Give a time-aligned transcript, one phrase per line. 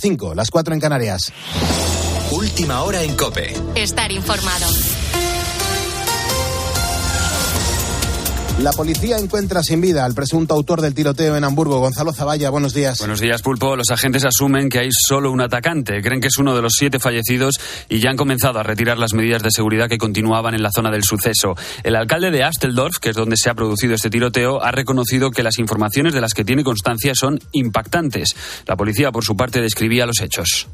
[0.00, 1.32] 5, las 4 en Canarias.
[2.32, 3.54] Última hora en Cope.
[3.74, 4.66] Estar informado.
[8.60, 11.80] La policía encuentra sin vida al presunto autor del tiroteo en Hamburgo.
[11.80, 12.98] Gonzalo Zavalla, buenos días.
[12.98, 13.74] Buenos días, Pulpo.
[13.74, 16.02] Los agentes asumen que hay solo un atacante.
[16.02, 17.54] Creen que es uno de los siete fallecidos
[17.88, 20.90] y ya han comenzado a retirar las medidas de seguridad que continuaban en la zona
[20.90, 21.56] del suceso.
[21.84, 25.42] El alcalde de Asteldorf, que es donde se ha producido este tiroteo, ha reconocido que
[25.42, 28.36] las informaciones de las que tiene constancia son impactantes.
[28.66, 30.68] La policía, por su parte, describía los hechos.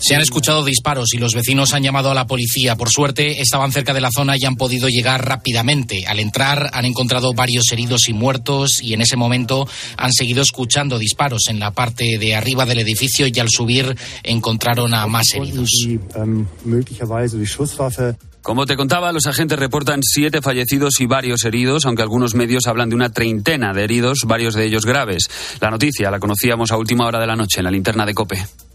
[0.00, 2.76] Se han escuchado disparos y los vecinos han llamado a la policía.
[2.76, 6.06] Por suerte, estaban cerca de la zona y han podido llegar rápidamente.
[6.06, 10.98] Al entrar, han encontrado varios heridos y muertos y en ese momento han seguido escuchando
[10.98, 15.70] disparos en la parte de arriba del edificio y al subir encontraron a más heridos.
[18.42, 22.88] Como te contaba, los agentes reportan siete fallecidos y varios heridos, aunque algunos medios hablan
[22.88, 25.28] de una treintena de heridos, varios de ellos graves.
[25.60, 28.67] La noticia la conocíamos a última hora de la noche en la linterna de Cope.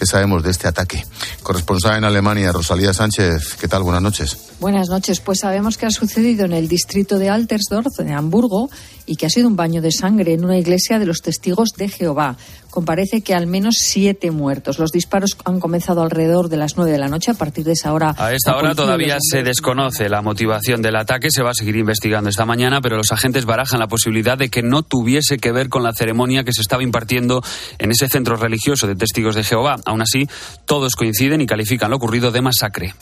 [0.00, 1.04] ¿Qué sabemos de este ataque?
[1.42, 3.82] Corresponsal en Alemania, Rosalía Sánchez, ¿qué tal?
[3.82, 4.49] Buenas noches.
[4.60, 5.20] Buenas noches.
[5.20, 8.68] Pues sabemos que ha sucedido en el distrito de Altersdorf, en Hamburgo,
[9.06, 11.88] y que ha sido un baño de sangre en una iglesia de los testigos de
[11.88, 12.36] Jehová.
[12.68, 14.78] Comparece que al menos siete muertos.
[14.78, 17.30] Los disparos han comenzado alrededor de las nueve de la noche.
[17.30, 18.14] A partir de esa hora.
[18.18, 21.28] A esta hora todavía se desconoce la motivación del ataque.
[21.30, 24.62] Se va a seguir investigando esta mañana, pero los agentes barajan la posibilidad de que
[24.62, 27.42] no tuviese que ver con la ceremonia que se estaba impartiendo
[27.78, 29.76] en ese centro religioso de testigos de Jehová.
[29.86, 30.28] Aún así,
[30.66, 32.94] todos coinciden y califican lo ocurrido de masacre.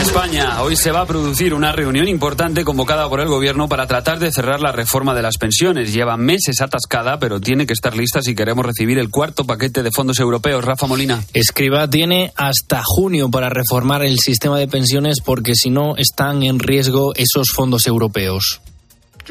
[0.00, 4.18] España, hoy se va a producir una reunión importante convocada por el Gobierno para tratar
[4.18, 5.92] de cerrar la reforma de las pensiones.
[5.92, 9.90] Lleva meses atascada, pero tiene que estar lista si queremos recibir el cuarto paquete de
[9.90, 10.64] fondos europeos.
[10.64, 11.22] Rafa Molina.
[11.34, 16.58] Escriba tiene hasta junio para reformar el sistema de pensiones porque si no están en
[16.58, 18.62] riesgo esos fondos europeos.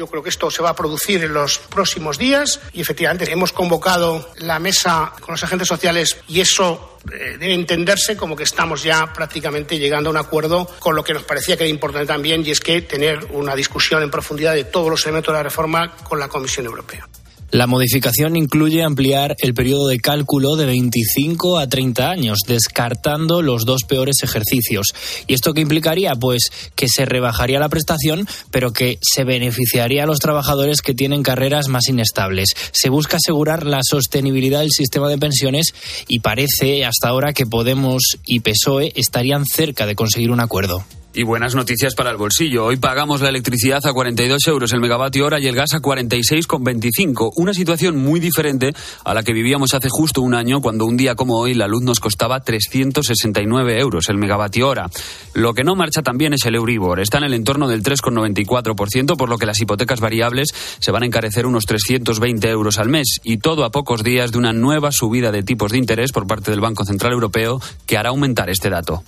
[0.00, 3.52] Yo creo que esto se va a producir en los próximos días y efectivamente hemos
[3.52, 8.82] convocado la mesa con los agentes sociales y eso eh, debe entenderse como que estamos
[8.82, 12.42] ya prácticamente llegando a un acuerdo con lo que nos parecía que era importante también
[12.46, 15.94] y es que tener una discusión en profundidad de todos los elementos de la reforma
[15.96, 17.06] con la Comisión Europea.
[17.52, 23.64] La modificación incluye ampliar el periodo de cálculo de 25 a 30 años, descartando los
[23.64, 24.94] dos peores ejercicios.
[25.26, 26.14] ¿Y esto qué implicaría?
[26.14, 31.24] Pues que se rebajaría la prestación, pero que se beneficiaría a los trabajadores que tienen
[31.24, 32.54] carreras más inestables.
[32.70, 35.74] Se busca asegurar la sostenibilidad del sistema de pensiones
[36.06, 40.84] y parece hasta ahora que Podemos y PSOE estarían cerca de conseguir un acuerdo.
[41.12, 42.66] Y buenas noticias para el bolsillo.
[42.66, 47.32] Hoy pagamos la electricidad a 42 euros el megavatio hora y el gas a 46,25.
[47.40, 51.14] Una situación muy diferente a la que vivíamos hace justo un año cuando un día
[51.14, 54.90] como hoy la luz nos costaba 369 euros el megavatio hora.
[55.32, 57.00] Lo que no marcha también es el Euribor.
[57.00, 61.06] Está en el entorno del 3,94%, por lo que las hipotecas variables se van a
[61.06, 63.20] encarecer unos 320 euros al mes.
[63.24, 66.50] Y todo a pocos días de una nueva subida de tipos de interés por parte
[66.50, 69.02] del Banco Central Europeo que hará aumentar este dato.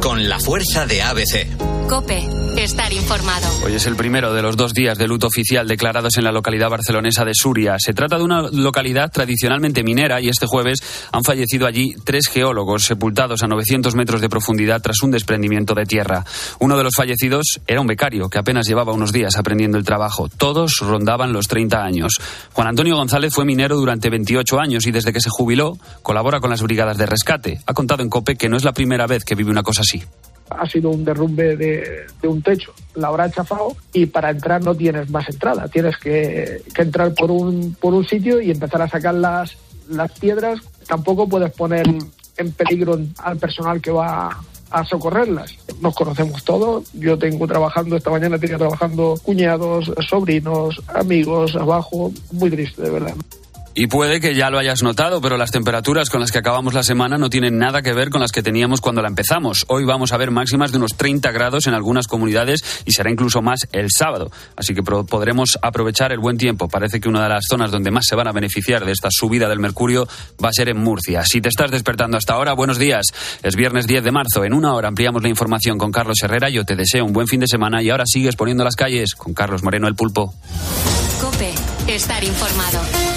[0.00, 1.72] Con la fuerza de ABC.
[1.88, 3.46] Cope, estar informado.
[3.66, 6.70] Hoy es el primero de los dos días de luto oficial declarados en la localidad
[6.70, 7.76] barcelonesa de Suria.
[7.78, 10.78] Se trata de una localidad tradicionalmente minera y este jueves
[11.12, 15.84] han fallecido allí tres geólogos sepultados a 900 metros de profundidad tras un desprendimiento de
[15.84, 16.24] tierra.
[16.60, 20.28] Uno de los fallecidos era un becario que apenas llevaba unos días aprendiendo el trabajo.
[20.28, 22.20] Todos rondaban los 30 años.
[22.52, 26.50] Juan Antonio González fue minero durante 28 años y desde que se jubiló colabora con
[26.50, 27.60] las brigadas de rescate.
[27.66, 30.02] Ha contado en COPE que no es la primera vez que vive una cosa así
[30.58, 35.10] ha sido un derrumbe de, un techo, la habrá chafado y para entrar no tienes
[35.10, 39.56] más entrada, tienes que, entrar por un, por un sitio y empezar a sacar las,
[39.88, 40.60] las piedras.
[40.86, 41.86] Tampoco puedes poner
[42.36, 44.40] en peligro al personal que va
[44.70, 45.56] a socorrerlas.
[45.80, 52.50] Nos conocemos todos, yo tengo trabajando, esta mañana tenía trabajando cuñados, sobrinos, amigos, abajo, muy
[52.50, 53.14] triste de verdad.
[53.74, 56.82] Y puede que ya lo hayas notado, pero las temperaturas con las que acabamos la
[56.82, 59.64] semana no tienen nada que ver con las que teníamos cuando la empezamos.
[59.68, 63.40] Hoy vamos a ver máximas de unos 30 grados en algunas comunidades y será incluso
[63.40, 64.30] más el sábado.
[64.56, 66.68] Así que podremos aprovechar el buen tiempo.
[66.68, 69.48] Parece que una de las zonas donde más se van a beneficiar de esta subida
[69.48, 70.06] del mercurio
[70.42, 71.24] va a ser en Murcia.
[71.24, 73.06] Si te estás despertando hasta ahora, buenos días.
[73.42, 74.44] Es viernes 10 de marzo.
[74.44, 76.50] En una hora ampliamos la información con Carlos Herrera.
[76.50, 79.32] Yo te deseo un buen fin de semana y ahora sigues poniendo las calles con
[79.32, 80.34] Carlos Moreno el Pulpo.
[81.20, 81.54] Cope,
[81.88, 83.11] estar informado.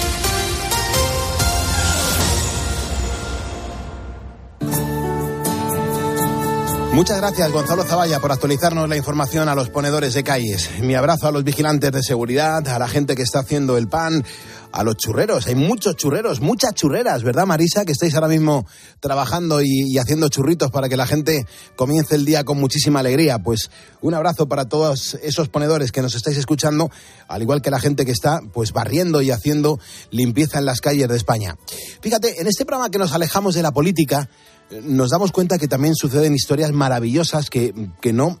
[6.96, 10.70] Muchas gracias, Gonzalo Zavalla, por actualizarnos la información a los ponedores de calles.
[10.80, 14.24] Mi abrazo a los vigilantes de seguridad, a la gente que está haciendo el pan,
[14.72, 15.46] a los churreros.
[15.46, 17.84] Hay muchos churreros, muchas churreras, ¿verdad, Marisa?
[17.84, 18.66] Que estáis ahora mismo
[19.00, 21.44] trabajando y, y, haciendo churritos para que la gente
[21.76, 23.40] comience el día con muchísima alegría.
[23.40, 23.70] Pues
[24.00, 26.90] un abrazo para todos esos ponedores que nos estáis escuchando,
[27.28, 29.78] al igual que la gente que está pues barriendo y haciendo
[30.10, 31.58] limpieza en las calles de España.
[32.00, 34.30] Fíjate, en este programa que nos alejamos de la política,
[34.82, 38.38] nos damos cuenta que también suceden historias maravillosas que, que no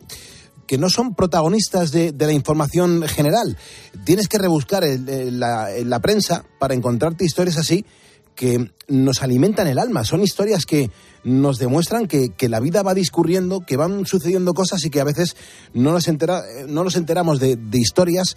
[0.66, 3.56] que no son protagonistas de, de, la información general.
[4.04, 7.86] Tienes que rebuscar la, la, prensa para encontrarte historias así
[8.34, 10.04] que nos alimentan el alma.
[10.04, 10.90] Son historias que
[11.24, 15.04] nos demuestran que, que la vida va discurriendo, que van sucediendo cosas y que a
[15.04, 15.36] veces
[15.72, 18.36] no nos, entera, no nos enteramos de, de historias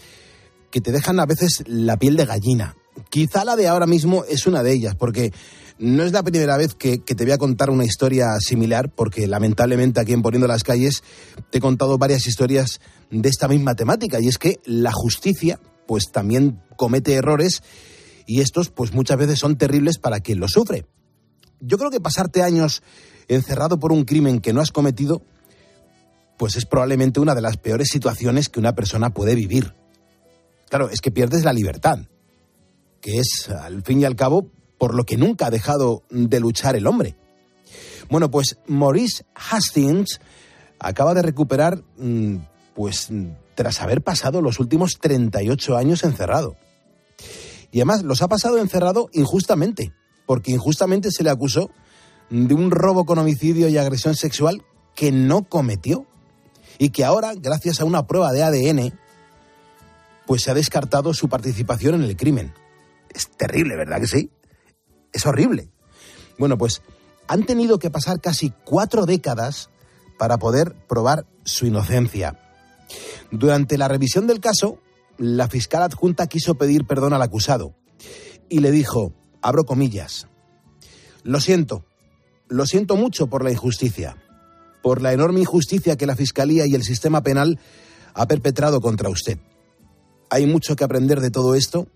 [0.72, 2.76] que te dejan a veces la piel de gallina.
[3.10, 5.32] Quizá la de ahora mismo es una de ellas, porque
[5.80, 9.28] no es la primera vez que, que, te voy a contar una historia similar, porque
[9.28, 11.04] lamentablemente aquí en Poniendo las Calles
[11.50, 16.12] te he contado varias historias de esta misma temática, y es que la justicia, pues
[16.12, 17.64] también comete errores,
[18.28, 20.86] y estos, pues muchas veces son terribles para quien los sufre.
[21.62, 22.84] Yo creo que pasarte años
[23.30, 25.24] encerrado por un crimen que no has cometido,
[26.38, 29.74] pues es probablemente una de las peores situaciones que una persona puede vivir.
[30.70, 32.00] Claro, es que pierdes la libertad,
[33.02, 36.76] que es, al fin y al cabo, por lo que nunca ha dejado de luchar
[36.76, 37.16] el hombre.
[38.10, 40.20] Bueno, pues Maurice Hastings
[40.80, 42.38] acaba de recuperar, mm,
[42.74, 43.10] pues
[43.54, 46.56] tras haber pasado los últimos 38 años encerrado.
[47.72, 49.94] Y además los ha pasado encerrado injustamente,
[50.26, 51.70] porque injustamente se le acusó
[52.30, 54.64] de un robo con homicidio y agresión sexual
[54.96, 56.06] que no cometió.
[56.78, 58.94] Y que ahora, gracias a una prueba de ADN,
[60.26, 62.54] pues se ha descartado su participación en el crimen.
[63.14, 64.30] Es terrible, ¿verdad que sí?
[65.14, 65.70] Es horrible.
[66.38, 66.82] Bueno, pues
[67.28, 69.70] han tenido que pasar casi cuatro décadas
[70.18, 72.40] para poder probar su inocencia.
[73.32, 74.80] Durante la revisión del caso,
[75.18, 77.76] la fiscal adjunta quiso pedir perdón al acusado
[78.50, 80.28] y le dijo, abro comillas,
[81.24, 81.86] lo siento,
[82.48, 84.18] lo siento mucho por la injusticia,
[84.82, 87.60] por la enorme injusticia que la Fiscalía y el sistema penal
[88.14, 89.38] ha perpetrado contra usted.
[90.30, 91.88] Hay mucho que aprender de todo esto.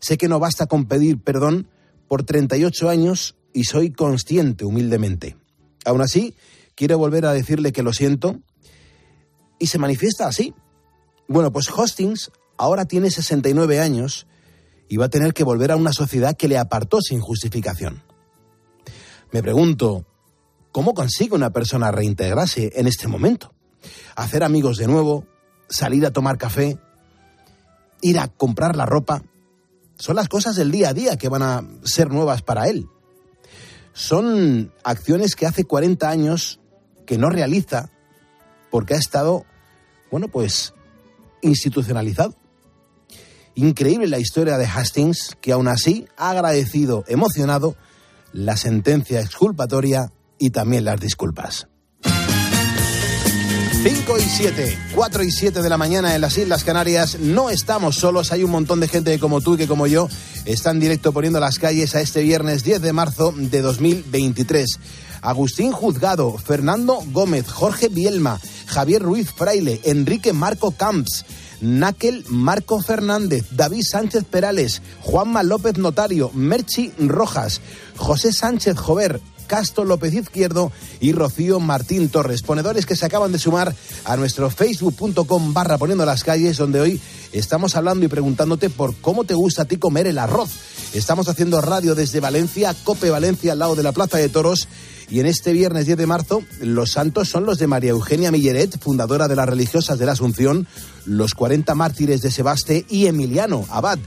[0.00, 1.68] Sé que no basta con pedir perdón,
[2.08, 5.36] por 38 años y soy consciente humildemente.
[5.84, 6.34] Aún así,
[6.74, 8.40] quiero volver a decirle que lo siento
[9.58, 10.54] y se manifiesta así.
[11.28, 14.26] Bueno, pues Hostings ahora tiene 69 años
[14.88, 18.02] y va a tener que volver a una sociedad que le apartó sin justificación.
[19.32, 20.06] Me pregunto,
[20.70, 23.52] ¿cómo consigue una persona reintegrarse en este momento?
[24.16, 25.26] Hacer amigos de nuevo,
[25.68, 26.78] salir a tomar café,
[28.00, 29.22] ir a comprar la ropa,
[29.96, 32.88] son las cosas del día a día que van a ser nuevas para él.
[33.92, 36.60] Son acciones que hace 40 años
[37.06, 37.90] que no realiza
[38.70, 39.44] porque ha estado,
[40.10, 40.74] bueno, pues
[41.42, 42.34] institucionalizado.
[43.54, 47.76] Increíble la historia de Hastings, que aún así ha agradecido, emocionado,
[48.32, 51.68] la sentencia exculpatoria y también las disculpas.
[53.84, 57.18] 5 y 7, 4 y 7 de la mañana en las Islas Canarias.
[57.20, 60.08] No estamos solos, hay un montón de gente como tú y que como yo
[60.46, 64.78] están directo poniendo las calles a este viernes 10 de marzo de 2023.
[65.20, 71.26] Agustín Juzgado, Fernando Gómez, Jorge Bielma, Javier Ruiz Fraile, Enrique Marco Camps,
[71.60, 77.60] Náquel Marco Fernández, David Sánchez Perales, Juanma López Notario, Merchi Rojas,
[77.96, 82.42] José Sánchez Jover, Castro López Izquierdo y Rocío Martín Torres.
[82.42, 83.74] Ponedores que se acaban de sumar
[84.04, 87.00] a nuestro facebook.com barra poniendo las calles, donde hoy
[87.32, 90.50] estamos hablando y preguntándote por cómo te gusta a ti comer el arroz.
[90.92, 94.68] Estamos haciendo radio desde Valencia, Cope Valencia, al lado de la Plaza de Toros.
[95.10, 98.80] Y en este viernes 10 de marzo, los santos son los de María Eugenia Milleret,
[98.80, 100.66] fundadora de las religiosas de la Asunción,
[101.04, 103.98] los 40 mártires de Sebaste y Emiliano Abad.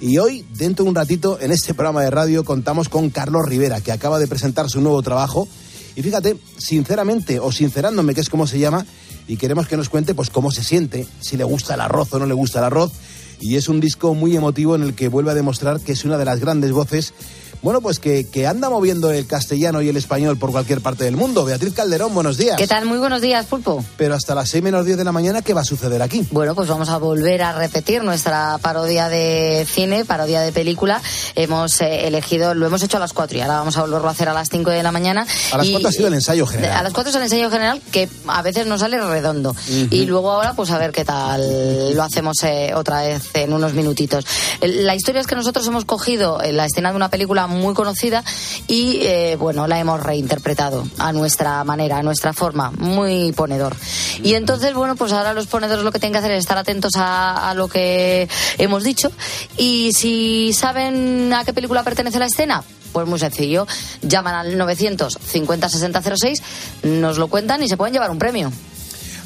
[0.00, 3.80] Y hoy, dentro de un ratito, en este programa de radio contamos con Carlos Rivera,
[3.80, 5.48] que acaba de presentar su nuevo trabajo.
[5.96, 8.84] Y fíjate, sinceramente, o sincerándome, que es como se llama,
[9.26, 12.18] y queremos que nos cuente pues cómo se siente, si le gusta el arroz o
[12.18, 12.92] no le gusta el arroz.
[13.40, 16.18] Y es un disco muy emotivo en el que vuelve a demostrar que es una
[16.18, 17.14] de las grandes voces
[17.64, 21.16] bueno, pues que, que, anda moviendo el castellano y el español por cualquier parte del
[21.16, 21.46] mundo.
[21.46, 22.58] Beatriz Calderón, buenos días.
[22.58, 22.84] ¿Qué tal?
[22.84, 23.82] Muy buenos días, Pulpo.
[23.96, 26.28] Pero hasta las 6 menos 10 de la mañana, ¿qué va a suceder aquí?
[26.30, 31.00] Bueno, pues vamos a volver a repetir nuestra parodia de cine, parodia de película.
[31.36, 34.10] Hemos eh, elegido, lo hemos hecho a las 4 y ahora vamos a volverlo a
[34.10, 35.26] hacer a las 5 de la mañana.
[35.50, 36.76] A las y, 4 ha sido el ensayo general.
[36.76, 39.52] A las 4 es el ensayo general que a veces nos sale redondo.
[39.52, 39.88] Uh -huh.
[39.90, 43.72] Y luego ahora, pues a ver qué tal lo hacemos eh, otra vez en unos
[43.72, 44.26] minutitos.
[44.60, 48.24] La historia es que nosotros hemos cogido la escena de una película muy conocida
[48.68, 53.74] y eh, bueno, la hemos reinterpretado a nuestra manera, a nuestra forma, muy ponedor.
[54.22, 56.96] Y entonces, bueno, pues ahora los ponedores lo que tienen que hacer es estar atentos
[56.96, 59.10] a, a lo que hemos dicho
[59.56, 63.66] y si saben a qué película pertenece la escena, pues muy sencillo,
[64.02, 66.42] llaman al 950 6006,
[66.84, 68.52] nos lo cuentan y se pueden llevar un premio.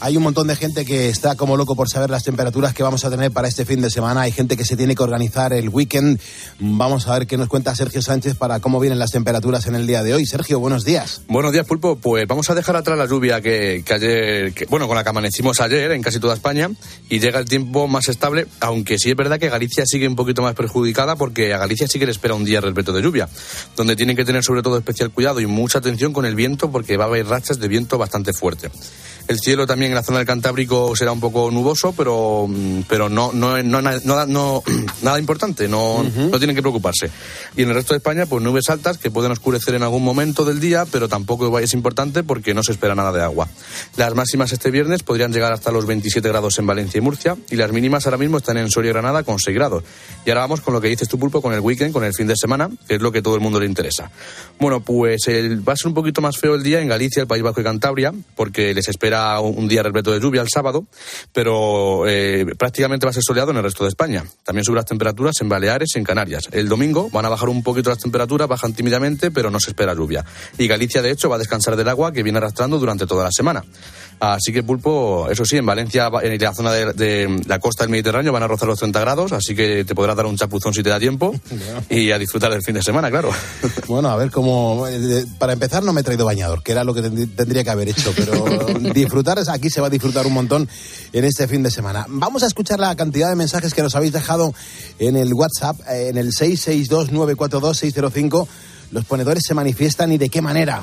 [0.01, 3.05] Hay un montón de gente que está como loco por saber las temperaturas que vamos
[3.05, 4.21] a tener para este fin de semana.
[4.23, 6.21] Hay gente que se tiene que organizar el weekend.
[6.61, 9.89] Vamos a ver qué nos cuenta Sergio Sánchez para cómo vienen las temperaturas en el
[9.89, 10.25] día de hoy.
[10.25, 11.23] Sergio, buenos días.
[11.29, 11.97] Buenos días, Pulpo.
[11.97, 15.61] Pues vamos a dejar atrás la lluvia que, que ayer, bueno, con la que amanecimos
[15.61, 16.71] ayer en casi toda España
[17.09, 20.43] y llega el tiempo más estable, aunque sí es verdad que Galicia sigue un poquito
[20.43, 23.29] más perjudicada porque a Galicia sí que le espera un día repleto de lluvia,
[23.77, 26.97] donde tienen que tener sobre todo especial cuidado y mucha atención con el viento porque
[26.97, 28.71] va a haber rachas de viento bastante fuerte.
[29.29, 33.11] El cielo también en la zona del Cantábrico será un poco nuboso, pero, mm, pero
[33.11, 34.63] no, no, no, no, no
[35.03, 37.11] nada importante, no, no tienen que preocuparse.
[37.55, 40.47] Y en el resto de España, pues nubes altas que pueden oscurecer en algún momento
[40.47, 43.49] del día, pero tampoco es importante porque no se espera nada de agua.
[43.99, 47.57] Las máximas este viernes podrían llegar hasta los 27 grados en Valencia y Murcia, y
[47.57, 49.85] las mínimas ahora mismo están en Soria y Granada con 6 grados.
[50.25, 52.27] Y ahora vamos con lo que dices tú, Pulpo, con el weekend, con el fin
[52.27, 54.11] de semana, que es lo que todo el mundo le interesa.
[54.59, 57.27] Bueno, pues el, va a ser un poquito más feo el día en Galicia, el
[57.27, 60.87] País Bajo y Cantabria, porque les espera un día repleto de lluvia el sábado,
[61.33, 64.25] pero eh, prácticamente va a ser soleado en el resto de España.
[64.45, 66.49] También suben las temperaturas en Baleares y en Canarias.
[66.53, 69.95] El domingo van a bajar un poquito las temperaturas, bajan tímidamente, pero no se espera
[69.95, 70.25] lluvia.
[70.59, 73.33] Y Galicia, de hecho, va a descansar del agua que viene arrastrando durante toda la
[73.33, 73.65] semana.
[74.21, 77.91] Así que Pulpo, eso sí, en Valencia, en la zona de, de la costa del
[77.91, 80.83] Mediterráneo, van a rozar los 30 grados, así que te podrás dar un chapuzón si
[80.83, 81.35] te da tiempo
[81.91, 83.31] y a disfrutar del fin de semana, claro.
[83.87, 84.87] Bueno, a ver cómo.
[84.89, 87.71] eh, Para empezar, no me he traído bañador, que era lo que tendrí- tendría que
[87.71, 88.45] haber hecho, pero
[88.93, 90.69] disfrutar, es- aquí se va a disfrutar un montón
[91.13, 92.05] en este fin de semana.
[92.09, 94.53] Vamos a escuchar la cantidad de mensajes que nos habéis dejado
[94.99, 98.49] en el WhatsApp, eh, en el 662-942-605.
[98.91, 100.83] Los ponedores se manifiestan y de qué manera.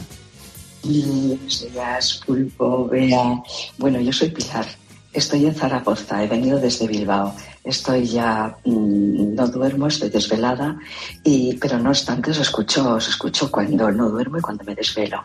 [0.85, 3.41] Buenos días, Pulpo, Bea.
[3.79, 4.67] Bueno, yo soy Pilar.
[5.11, 7.33] Estoy en Zaragoza, he venido desde Bilbao.
[7.63, 10.77] Estoy ya, mm, no duermo, estoy desvelada,
[11.23, 15.23] y, pero no obstante os escucho, os escucho cuando no duermo y cuando me desvelo.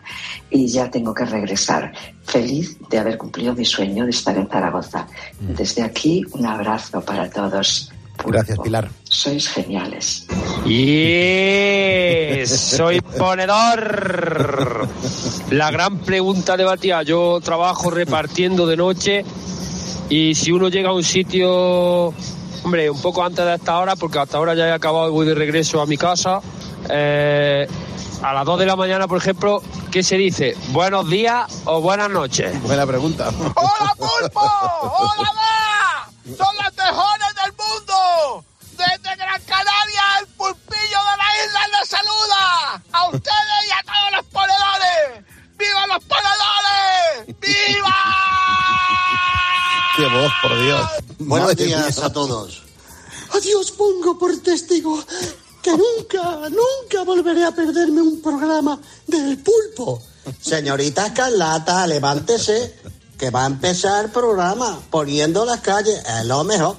[0.49, 1.91] Y ya tengo que regresar.
[2.23, 5.05] Feliz de haber cumplido mi sueño de estar en Zaragoza.
[5.39, 7.91] Desde aquí, un abrazo para todos.
[8.25, 8.89] Gracias, Pilar.
[9.03, 10.27] Sois geniales.
[10.65, 14.87] Y soy ponedor.
[15.51, 17.03] La gran pregunta debatida.
[17.03, 19.25] Yo trabajo repartiendo de noche
[20.09, 22.13] y si uno llega a un sitio,
[22.63, 25.25] hombre, un poco antes de esta hora, porque hasta ahora ya he acabado y voy
[25.25, 26.41] de regreso a mi casa,
[26.89, 27.67] eh,
[28.21, 30.55] a las 2 de la mañana, por ejemplo, ¿qué se dice?
[30.69, 32.61] ¿Buenos días o buenas noches?
[32.63, 33.29] Buena pregunta.
[33.55, 34.41] ¡Hola, Pulpo!
[34.41, 36.35] ¡Hola, Bea!
[36.37, 37.20] ¡Son las mejores
[38.71, 42.83] Desde Gran Canaria, el pulpillo de la isla les saluda.
[42.91, 45.25] A ustedes y a todos los ponedores.
[45.57, 47.39] ¡Viva los ponedores!
[47.39, 47.97] ¡Viva!
[49.97, 50.89] Qué voz, por Dios.
[51.19, 52.05] Buenos Madre días mía.
[52.05, 52.63] a todos.
[53.33, 55.03] Adiós pongo por testigo
[55.61, 60.01] que nunca, nunca volveré a perderme un programa del pulpo.
[60.41, 62.79] Señorita Escarlata, levántese,
[63.17, 66.75] que va a empezar el programa poniendo las calles, es lo mejor.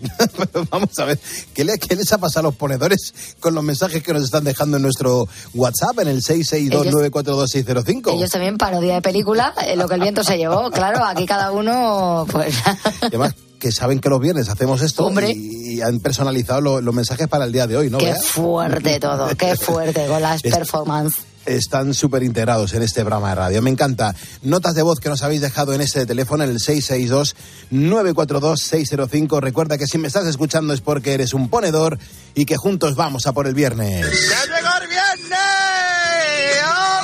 [0.70, 1.18] Vamos a ver,
[1.54, 4.44] ¿qué, le- qué les ha pasado a los ponedores con los mensajes que nos están
[4.44, 8.12] dejando en nuestro WhatsApp en el 662-942-605?
[8.14, 10.70] Ellos también parodia de película, eh, lo que el viento se llevó.
[10.78, 12.54] Claro, aquí cada uno, pues.
[13.02, 15.32] Además, que saben que los viernes hacemos esto Hombre.
[15.32, 17.98] y, y han personalizado lo- los mensajes para el día de hoy, ¿no?
[17.98, 21.22] Qué fuerte todo, qué fuerte con las Es- performances.
[21.46, 23.62] Están súper integrados en este programa de radio.
[23.62, 24.14] Me encanta.
[24.42, 29.40] Notas de voz que nos habéis dejado en este teléfono, en el 662-942-605.
[29.40, 31.98] Recuerda que si me estás escuchando es porque eres un ponedor
[32.34, 34.06] y que juntos vamos a por el viernes.
[34.06, 35.38] ¡Ya llegó el viernes!
[36.64, 36.97] ¡Ole!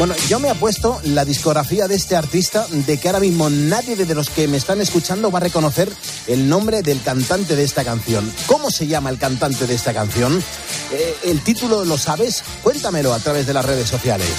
[0.00, 4.14] Bueno, yo me apuesto la discografía de este artista de que ahora mismo nadie de
[4.14, 5.92] los que me están escuchando va a reconocer
[6.26, 8.32] el nombre del cantante de esta canción.
[8.46, 10.42] ¿Cómo se llama el cantante de esta canción?
[10.90, 12.42] Eh, ¿El título lo sabes?
[12.62, 14.30] Cuéntamelo a través de las redes sociales.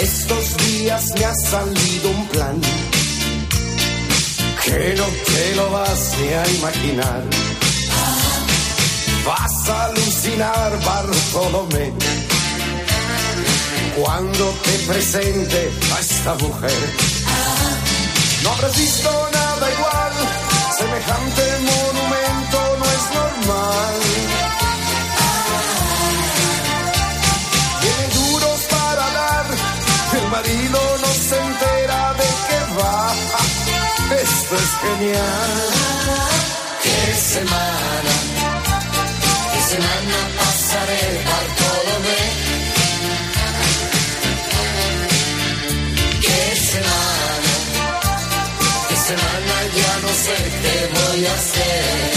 [0.00, 2.60] Estos días me ha salido un plan
[4.70, 7.22] que no te lo vas ni a imaginar.
[9.26, 11.92] Vas a alucinar, Bartolomé,
[13.96, 16.80] cuando te presente a esta mujer.
[18.42, 20.12] No habrás visto nada igual,
[20.78, 23.94] semejante monumento no es normal.
[27.82, 29.46] Tiene duros para dar
[30.12, 30.89] del marido
[34.58, 35.70] genial.
[36.82, 38.14] Qué semana,
[39.52, 42.22] qué semana pasaré Bartolomé.
[46.20, 47.52] Qué semana,
[48.88, 52.09] qué semana ya no sé qué voy a hacer.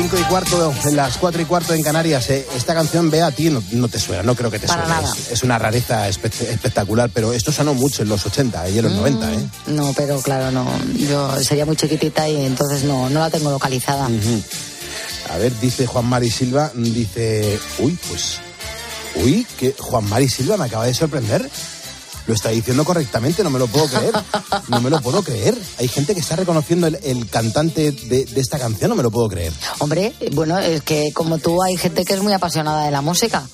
[0.00, 2.30] 5 y cuarto, en las 4 y cuarto en Canarias.
[2.30, 4.86] Eh, esta canción, ve a ti, no, no, te suena, no creo que te Para
[4.86, 5.02] suene.
[5.02, 5.12] Nada.
[5.12, 8.84] Es, es, una rareza espe espectacular, pero esto sonó mucho en los 80 y en
[8.84, 9.48] los mm, 90, ¿eh?
[9.66, 10.70] No, pero claro, no.
[10.94, 14.06] Yo sería muy chiquitita y entonces no, no la tengo localizada.
[14.06, 14.42] Uh -huh.
[15.30, 17.58] A ver, dice Juan Mari Silva, dice.
[17.80, 18.38] Uy, pues.
[19.16, 21.50] Uy, que Juan Mari Silva me acaba de sorprender
[22.28, 24.12] lo está diciendo correctamente, no me lo puedo creer.
[24.68, 25.58] No me lo puedo creer.
[25.78, 29.10] Hay gente que está reconociendo el, el cantante de, de esta canción, no me lo
[29.10, 29.52] puedo creer.
[29.78, 33.48] Hombre, bueno, es que como tú hay gente que es muy apasionada de la música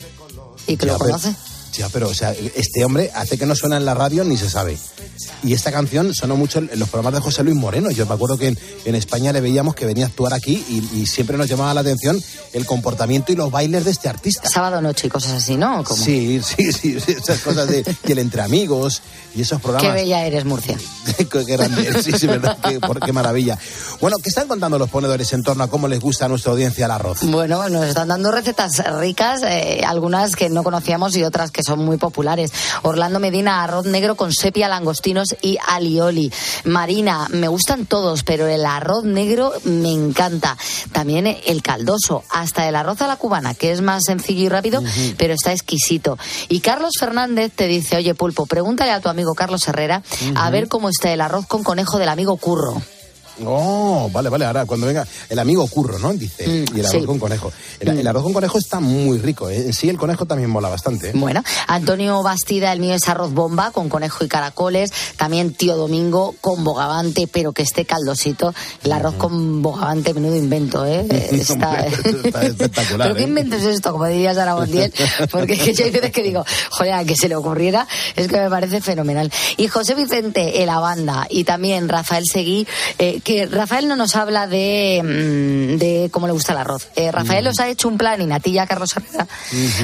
[0.66, 1.34] y que Ya, lo pero- conoce.
[1.76, 4.48] Ya, pero, o sea, este hombre hace que no suena en la radio ni se
[4.48, 4.78] sabe.
[5.42, 7.90] Y esta canción sonó mucho en los programas de José Luis Moreno.
[7.90, 11.00] Yo me acuerdo que en, en España le veíamos que venía a actuar aquí y,
[11.00, 12.20] y siempre nos llamaba la atención
[12.52, 14.48] el comportamiento y los bailes de este artista.
[14.48, 15.82] Sábado noche y cosas así, ¿no?
[15.84, 16.02] ¿Cómo?
[16.02, 19.02] Sí, sí, sí, sí, esas cosas de y el entre amigos
[19.34, 19.94] y esos Qué programas.
[19.94, 20.76] bella eres, Murcia.
[21.30, 23.58] qué grande, sí, sí, verdad, qué, por- qué maravilla.
[24.00, 26.84] Bueno, ¿qué están contando los ponedores en torno a cómo les gusta a nuestra audiencia
[26.84, 27.18] el arroz?
[27.22, 31.84] Bueno, nos están dando recetas ricas, eh, algunas que no conocíamos y otras que son
[31.84, 32.52] muy populares.
[32.82, 36.32] Orlando Medina, arroz negro con sepia, langostinos y alioli.
[36.64, 40.56] Marina, me gustan todos, pero el arroz negro me encanta.
[40.92, 44.82] También el caldoso, hasta el arroz a la cubana, que es más sencillo y rápido,
[45.16, 46.18] pero está exquisito.
[46.48, 50.02] Y Carlos Fernández te dice, oye Pulpo, pregúntale a tu amigo Carlos Herrera
[50.36, 52.80] a ver cómo está el arroz con conejo del amigo Curro.
[53.44, 56.12] Oh, vale, vale, ahora cuando venga el amigo Curro, ¿no?
[56.12, 57.06] Dice, Mm, y el arroz sí.
[57.06, 57.52] con conejo.
[57.80, 59.66] El, el arroz con conejo está muy rico, ¿eh?
[59.66, 61.08] En sí el conejo también mola bastante.
[61.08, 61.12] ¿eh?
[61.14, 64.92] Bueno, Antonio Bastida, el mío es arroz bomba con conejo y caracoles.
[65.16, 68.54] También tío Domingo con bogavante, pero que esté caldosito.
[68.82, 71.06] El arroz con bogavante, menudo invento, ¿eh?
[71.32, 71.86] Está...
[71.86, 73.08] Está espectacular.
[73.08, 73.28] ¿Pero qué ¿eh?
[73.28, 73.92] invento es esto?
[73.92, 74.92] Como diría Sara Montiel.
[75.30, 77.86] Porque es que yo hay veces que digo, joder, a que se le ocurriera,
[78.16, 79.32] es que me parece fenomenal.
[79.56, 82.66] Y José Vicente, en la banda, y también Rafael Seguí,
[82.98, 86.88] eh, que Rafael no nos habla de, mm, de cómo le gusta el arroz.
[86.94, 89.26] Eh, Rafael os ha hecho un plan y Natilla Carlos Herrera,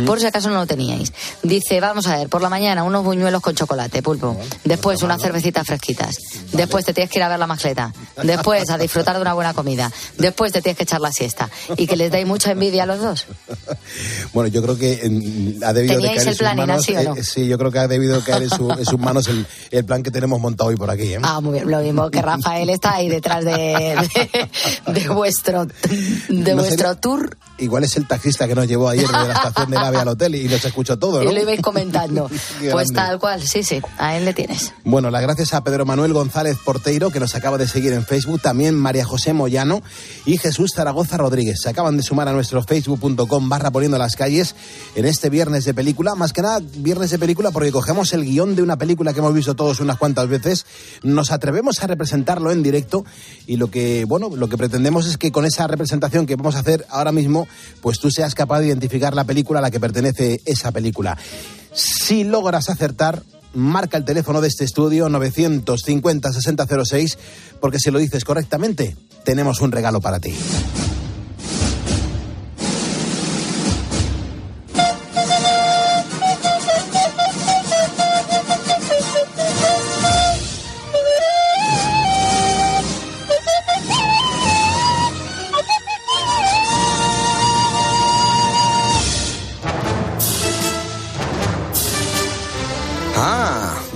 [0.06, 1.12] por si acaso no lo teníais.
[1.42, 4.36] Dice, vamos a ver, por la mañana unos buñuelos con chocolate, pulpo.
[4.64, 6.16] Después unas cervecitas fresquitas.
[6.52, 7.92] Después te tienes que ir a ver la macleta.
[8.22, 9.90] Después a disfrutar de una buena comida.
[10.18, 11.48] Después te tienes que echar la siesta.
[11.76, 13.26] Y que les dais mucha envidia a los dos.
[14.32, 15.00] Bueno, yo creo que
[15.64, 16.84] ha debido de ¿Teníais caer en el sus plan, Ina, manos.
[16.84, 17.16] sí o no?
[17.16, 19.84] eh, sí, yo creo que ha debido caer en, su- en sus manos el, el
[19.84, 21.14] plan que tenemos montado hoy por aquí.
[21.14, 21.18] ¿eh?
[21.22, 21.70] Ah, muy bien.
[21.70, 23.96] Lo mismo que Rafael está ahí detrás de,
[24.86, 25.74] de, de vuestro, de
[26.28, 29.70] No vuestro sería- tour Igual es el taxista que nos llevó ayer de la estación
[29.70, 31.30] del AVE al hotel y los escuchó todo, ¿no?
[31.30, 32.30] y lo ibais comentando.
[32.72, 34.72] Pues tal cual, sí, sí, a él le tienes.
[34.82, 38.40] Bueno, las gracias a Pedro Manuel González Porteiro, que nos acaba de seguir en Facebook,
[38.40, 39.82] también María José Moyano
[40.24, 41.60] y Jesús Zaragoza Rodríguez.
[41.60, 44.54] Se acaban de sumar a nuestro facebook.com barra poniendo las calles
[44.94, 46.14] en este viernes de película.
[46.14, 49.34] Más que nada, viernes de película porque cogemos el guion de una película que hemos
[49.34, 50.64] visto todos unas cuantas veces,
[51.02, 53.04] nos atrevemos a representarlo en directo
[53.46, 56.60] y lo que, bueno, lo que pretendemos es que con esa representación que vamos a
[56.60, 57.48] hacer ahora mismo,
[57.80, 61.16] pues tú seas capaz de identificar la película a la que pertenece esa película.
[61.72, 63.22] Si logras acertar,
[63.54, 67.16] marca el teléfono de este estudio 950-6006,
[67.60, 70.34] porque si lo dices correctamente, tenemos un regalo para ti.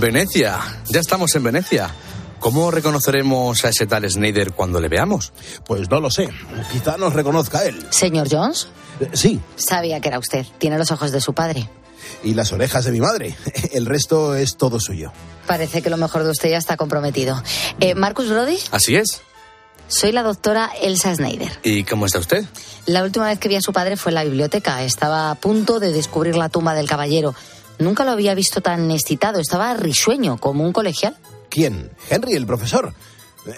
[0.05, 0.61] Venecia.
[0.91, 1.89] Ya estamos en Venecia.
[2.39, 5.33] ¿Cómo reconoceremos a ese tal Snyder cuando le veamos?
[5.65, 6.29] Pues no lo sé.
[6.71, 7.87] Quizá nos reconozca él.
[7.89, 8.69] Señor Jones,
[9.01, 10.45] Eh, Sí, sabía que era usted.
[10.59, 11.71] Tiene los ojos de su padre.
[12.23, 13.35] y las orejas de mi madre.
[13.73, 15.11] El resto es todo suyo.
[15.47, 17.43] Parece que lo mejor de usted ya está comprometido.
[17.81, 19.23] Eh, Marcus Brody, Así es.
[19.89, 21.51] soy la doctora Elsa Snyder.
[21.63, 22.45] ¿Y cómo está usted?
[22.85, 24.83] La última vez que vi a su padre fue en la biblioteca.
[24.83, 27.35] Estaba a punto de descubrir la tumba del caballero.
[27.79, 29.41] Nunca lo había visto tan excitado.
[29.41, 31.17] Estaba risueño, como un colegial.
[31.49, 31.91] ¿Quién?
[32.09, 32.93] Henry, el profesor.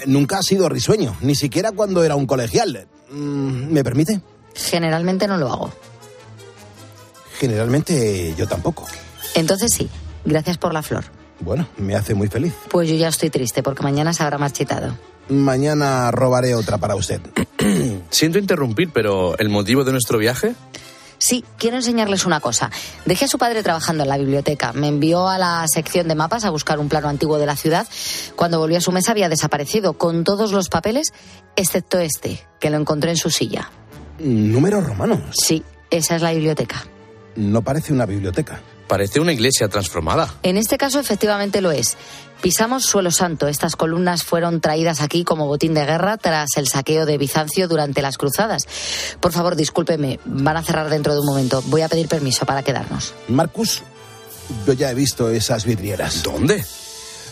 [0.06, 2.86] Nunca ha sido risueño, ni siquiera cuando era un colegial.
[3.10, 4.20] Mm, ¿Me permite?
[4.54, 5.72] Generalmente no lo hago.
[7.38, 8.86] Generalmente yo tampoco.
[9.34, 9.88] Entonces sí,
[10.24, 11.04] gracias por la flor.
[11.40, 12.54] Bueno, me hace muy feliz.
[12.70, 14.96] Pues yo ya estoy triste porque mañana se habrá marchitado.
[15.28, 17.20] Mañana robaré otra para usted.
[18.10, 20.54] Siento interrumpir, pero ¿el motivo de nuestro viaje?
[21.18, 22.70] Sí, quiero enseñarles una cosa.
[23.04, 24.72] Dejé a su padre trabajando en la biblioteca.
[24.72, 27.86] Me envió a la sección de mapas a buscar un plano antiguo de la ciudad.
[28.36, 31.12] Cuando volví a su mesa había desaparecido con todos los papeles,
[31.56, 33.70] excepto este, que lo encontré en su silla.
[34.18, 35.20] Números romanos.
[35.32, 36.86] Sí, esa es la biblioteca.
[37.36, 38.60] No parece una biblioteca.
[38.88, 40.34] Parece una iglesia transformada.
[40.44, 41.96] En este caso, efectivamente lo es.
[42.42, 43.48] Pisamos suelo santo.
[43.48, 48.02] Estas columnas fueron traídas aquí como botín de guerra tras el saqueo de Bizancio durante
[48.02, 48.66] las cruzadas.
[49.20, 51.62] Por favor, discúlpeme, van a cerrar dentro de un momento.
[51.66, 53.14] Voy a pedir permiso para quedarnos.
[53.28, 53.82] Marcus,
[54.66, 56.22] yo ya he visto esas vidrieras.
[56.22, 56.64] ¿Dónde?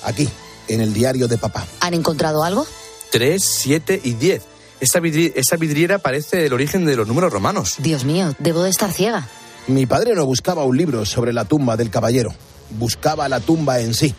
[0.03, 0.29] Aquí,
[0.69, 1.65] en el diario de papá.
[1.81, 2.67] ¿Han encontrado algo?
[3.13, 4.43] 3, 7 y 10.
[4.81, 7.77] Esa, vidri- esa vidriera parece el origen de los números romanos.
[7.79, 9.29] Dios mío, debo de estar ciega.
[9.69, 12.35] Mi padre no buscaba un libro sobre la tumba del caballero,
[12.71, 14.15] buscaba la tumba en sí.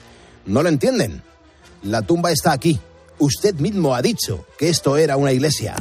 [0.45, 1.21] ¿No lo entienden?
[1.83, 2.79] La tumba está aquí.
[3.19, 5.75] Usted mismo ha dicho que esto era una iglesia.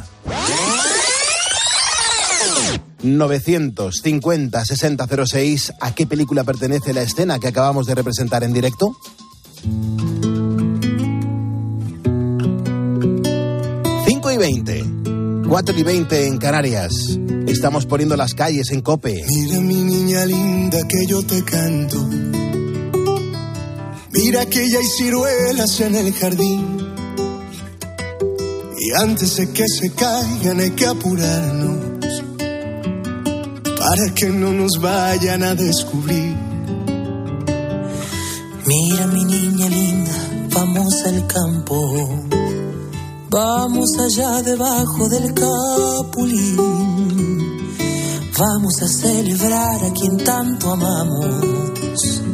[3.03, 5.73] 950-6006.
[5.79, 8.95] ¿A qué película pertenece la escena que acabamos de representar en directo?
[14.35, 14.85] Y 20.
[15.47, 17.17] 4 y 20 en Canarias.
[17.47, 19.23] Estamos poniendo las calles en cope.
[19.27, 22.05] Mira mi niña linda que yo te canto.
[24.15, 26.77] Mira que ya hay ciruelas en el jardín.
[28.77, 32.23] Y antes de que se caigan hay que apurarnos.
[33.77, 36.33] Para que no nos vayan a descubrir.
[38.65, 40.13] Mira mi niña linda,
[40.55, 42.23] vamos al campo.
[43.29, 46.55] Vamos allá debajo del capulín.
[48.39, 52.24] Vamos a celebrar a quien tanto amamos.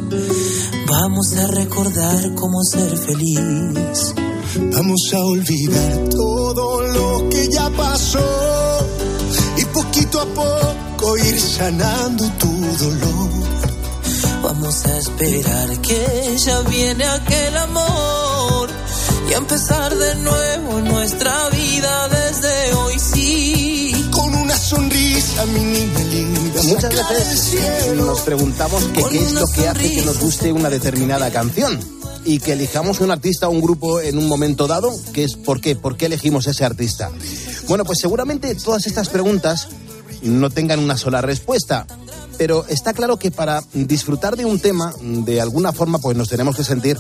[1.04, 4.14] Vamos a recordar cómo ser feliz.
[4.72, 8.88] Vamos a olvidar todo lo que ya pasó.
[9.58, 12.52] Y poquito a poco ir sanando tu
[12.86, 13.30] dolor.
[14.44, 18.70] Vamos a esperar que ya viene aquel amor
[19.28, 22.90] y a empezar de nuevo nuestra vida desde hoy
[25.32, 26.63] sonrisa, mi niña linda.
[26.63, 31.32] Muchas veces nos preguntamos que qué es lo que hace que nos guste una determinada
[31.32, 31.80] canción
[32.24, 35.60] y que elijamos un artista o un grupo en un momento dado, que es por
[35.60, 37.10] qué, por qué elegimos ese artista.
[37.67, 39.70] Bueno, pues seguramente todas estas preguntas
[40.22, 41.88] no tengan una sola respuesta,
[42.38, 46.56] pero está claro que para disfrutar de un tema, de alguna forma, pues nos tenemos
[46.56, 46.98] que sentir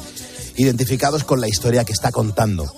[0.57, 2.71] identificados con la historia que está contando.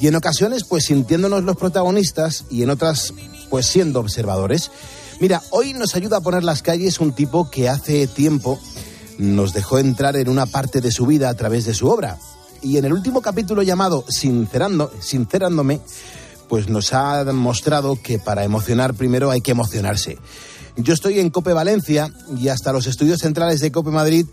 [0.00, 3.12] Y en ocasiones, pues sintiéndonos los protagonistas y en otras,
[3.50, 4.70] pues siendo observadores.
[5.20, 8.60] Mira, hoy nos ayuda a poner las calles un tipo que hace tiempo
[9.18, 12.18] nos dejó entrar en una parte de su vida a través de su obra.
[12.62, 15.80] Y en el último capítulo llamado Sincerando, Sincerándome,
[16.48, 20.18] pues nos ha mostrado que para emocionar primero hay que emocionarse.
[20.76, 24.26] Yo estoy en Cope Valencia y hasta los estudios centrales de Cope Madrid,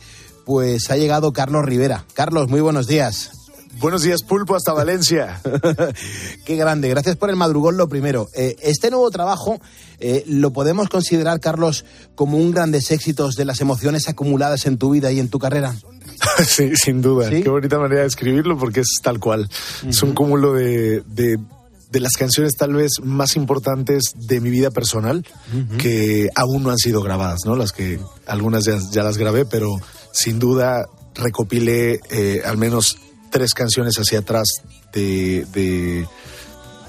[0.46, 2.06] pues ha llegado Carlos Rivera.
[2.14, 3.45] Carlos, muy buenos días.
[3.80, 5.42] Buenos días, Pulpo, hasta Valencia.
[6.46, 8.30] Qué grande, gracias por el madrugón lo primero.
[8.34, 9.60] Eh, este nuevo trabajo
[10.00, 11.84] eh, lo podemos considerar, Carlos,
[12.16, 15.76] como un grandes éxitos de las emociones acumuladas en tu vida y en tu carrera.
[16.48, 17.30] sí, sin duda.
[17.30, 19.50] Qué bonita manera de escribirlo porque es tal cual.
[19.86, 21.38] Es un cúmulo de, de,
[21.92, 25.26] de las canciones tal vez más importantes de mi vida personal
[25.78, 27.56] que aún no han sido grabadas, ¿no?
[27.56, 29.70] Las que algunas ya, ya las grabé, pero
[30.14, 30.86] sin duda
[31.16, 32.98] recopilé eh, al menos
[33.36, 34.48] tres canciones hacia atrás
[34.94, 36.08] de, de-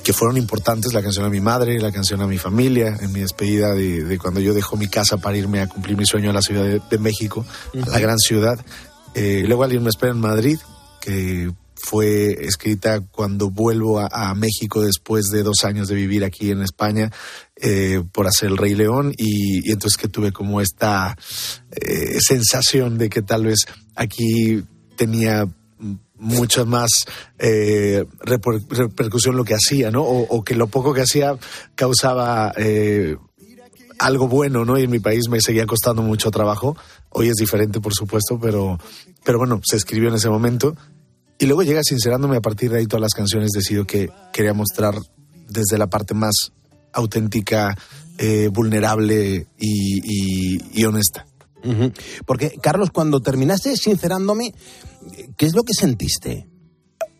[0.05, 3.21] que fueron importantes, la canción a mi madre, la canción a mi familia, en mi
[3.21, 6.33] despedida de, de cuando yo dejo mi casa para irme a cumplir mi sueño a
[6.33, 7.45] la Ciudad de, de México,
[7.85, 8.65] a la gran ciudad.
[9.15, 10.59] Eh, luego alguien me espera en Madrid,
[11.01, 16.53] que fue escrita cuando vuelvo a, a México después de dos años de vivir aquí
[16.53, 17.11] en España
[17.57, 21.17] eh, por hacer el Rey León y, y entonces que tuve como esta
[21.73, 23.59] eh, sensación de que tal vez
[23.97, 24.65] aquí
[24.97, 25.49] tenía
[26.19, 26.91] mucha más
[27.39, 30.03] eh, reper- repercusión lo que hacía, ¿no?
[30.03, 31.37] O, o que lo poco que hacía
[31.75, 33.17] causaba eh,
[33.99, 34.79] algo bueno, ¿no?
[34.79, 36.77] Y en mi país me seguía costando mucho trabajo.
[37.11, 38.79] Hoy es diferente, por supuesto, pero,
[39.25, 40.77] pero bueno, se escribió en ese momento.
[41.39, 44.95] Y luego llega sincerándome a partir de ahí todas las canciones, decido que quería mostrar
[45.49, 46.53] desde la parte más
[46.93, 47.77] auténtica,
[48.19, 51.27] eh, vulnerable y honesta.
[52.27, 54.55] Porque, Carlos, cuando terminaste sincerándome,
[55.37, 56.49] ¿qué es lo que sentiste?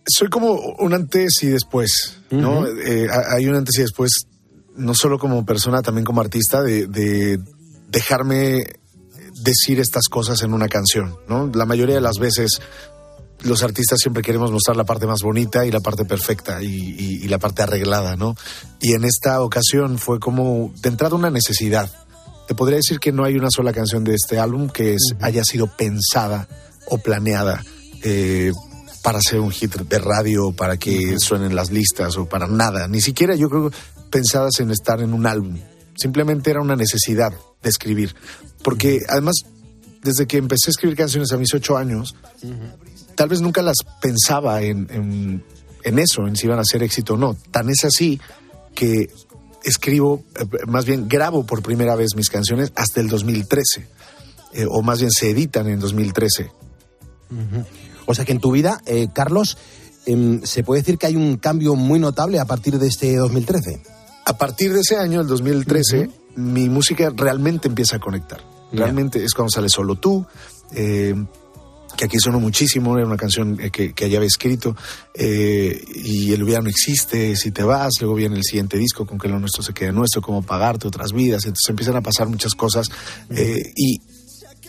[0.09, 2.65] soy como un antes y después, ¿no?
[2.65, 4.29] Eh, ha- hay un antes y después,
[4.77, 7.41] no solo como persona, también como artista, de, de
[7.89, 8.67] dejarme
[9.43, 11.51] decir estas cosas en una canción, ¿no?
[11.53, 12.61] La mayoría de las veces
[13.43, 17.25] los artistas siempre queremos mostrar la parte más bonita y la parte perfecta y, y-
[17.25, 18.37] y la parte arreglada, ¿no?
[18.81, 21.91] Y en esta ocasión fue como de entrada una necesidad
[22.47, 25.43] te podría decir que no hay una sola canción de este álbum que es, haya
[25.45, 26.49] sido pensada
[26.89, 27.63] o planeada
[28.03, 28.53] eh,
[29.03, 32.89] para ser un hit de radio, para que suenen las listas o para nada.
[32.89, 33.71] Ni siquiera yo creo
[34.11, 35.59] pensadas en estar en un álbum.
[35.97, 37.33] Simplemente era una necesidad
[37.63, 38.15] de escribir.
[38.63, 39.35] Porque además,
[40.03, 42.17] desde que empecé a escribir canciones a mis ocho años,
[43.15, 45.45] tal vez nunca las pensaba en, en,
[45.83, 47.37] en eso, en si iban a ser éxito o no.
[47.51, 48.21] Tan es así
[48.75, 49.09] que
[49.67, 53.87] escribo, eh, más bien grabo por primera vez mis canciones hasta el 2013,
[54.55, 56.51] eh, o más bien se editan en 2013.
[58.07, 59.59] O sea que en tu vida, eh, Carlos,
[60.07, 63.83] em, se puede decir que hay un cambio muy notable a partir de este 2013.
[64.25, 68.41] A partir de ese año, el 2013, mi música realmente empieza a conectar.
[68.73, 70.27] Realmente es cuando sale solo tú.
[71.97, 74.77] Que aquí sonó muchísimo, era una canción eh, que, que ella había escrito,
[75.15, 79.19] eh, y el hubiera no existe, si te vas, luego viene el siguiente disco con
[79.19, 82.53] que lo nuestro se quede nuestro, cómo pagarte otras vidas, entonces empiezan a pasar muchas
[82.55, 82.91] cosas,
[83.31, 84.01] eh, y,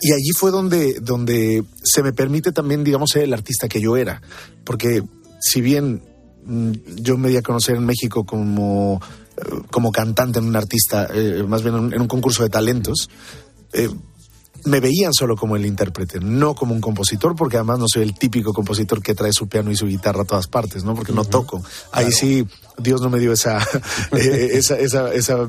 [0.00, 3.96] y allí fue donde, donde se me permite también, digamos, ser el artista que yo
[3.96, 4.20] era,
[4.64, 5.02] porque
[5.40, 6.02] si bien
[6.44, 9.00] mm, yo me di a conocer en México como,
[9.70, 11.08] como cantante en un artista,
[11.46, 13.08] más bien en un, concurso de talentos,
[14.64, 18.14] me veían solo como el intérprete, no como un compositor, porque además no soy el
[18.14, 20.94] típico compositor que trae su piano y su guitarra a todas partes, ¿no?
[20.94, 21.62] Porque no toco.
[21.92, 23.58] Ahí sí, Dios no me dio esa,
[24.12, 25.48] eh, esa, esa, esa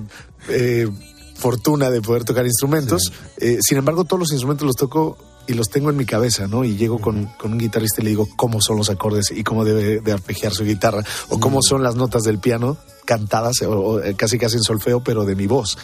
[0.49, 0.87] eh,
[1.35, 3.11] fortuna de poder tocar instrumentos.
[3.37, 5.17] Eh, sin embargo, todos los instrumentos los toco
[5.47, 6.63] y los tengo en mi cabeza, ¿no?
[6.63, 9.65] Y llego con, con un guitarrista y le digo cómo son los acordes y cómo
[9.65, 13.99] debe de arpegiar su guitarra, o cómo son las notas del piano cantadas, o, o,
[13.99, 15.79] eh, casi casi en solfeo, pero de mi voz.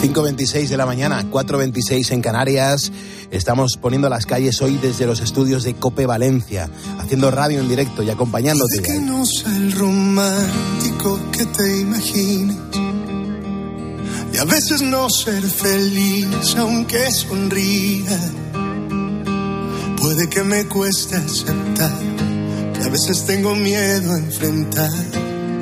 [0.00, 2.90] 5.26 de la mañana, 4.26 en Canarias.
[3.30, 8.02] Estamos poniendo las calles hoy desde los estudios de Cope Valencia, haciendo radio en directo
[8.02, 8.80] y acompañándote.
[8.80, 12.56] Que no sea el romántico que te imaginas.
[14.32, 18.18] Y a veces no ser feliz aunque sonría.
[19.98, 21.92] Puede que me cueste aceptar
[22.72, 24.90] que a veces tengo miedo a enfrentar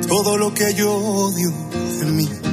[0.07, 1.53] todo lo que yo odio
[1.99, 2.48] de mí.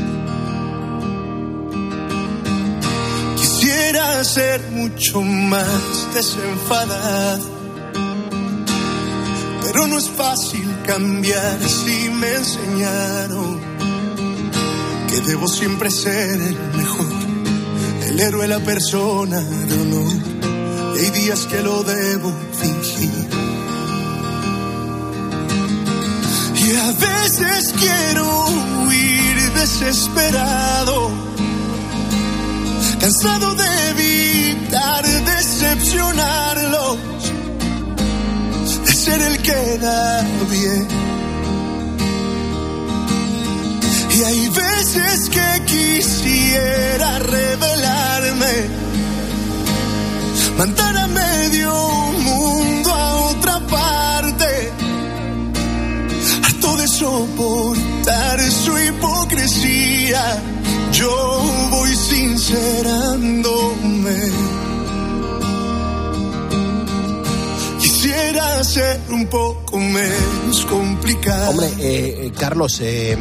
[4.23, 7.45] Ser mucho más desenfadado,
[9.61, 13.59] pero no es fácil cambiar si me enseñaron
[15.07, 17.13] que debo siempre ser el mejor,
[18.07, 20.97] el héroe, la persona de honor.
[20.97, 23.27] Hay días que lo debo fingir.
[26.55, 28.47] Y a veces quiero
[28.87, 31.34] huir desesperado
[33.05, 36.97] cansado de evitar decepcionarlos,
[38.83, 40.87] de ser el que da bien.
[44.09, 48.55] Y hay veces que quisiera revelarme,
[50.57, 51.73] mandar a medio
[52.23, 54.73] mundo a otra parte,
[56.43, 60.41] harto de soportar su hipocresía
[60.91, 61.54] yo
[62.09, 64.17] sincerándome.
[67.79, 71.51] Quisiera ser un poco menos complicado.
[71.51, 73.17] Hombre, eh, Carlos, eh,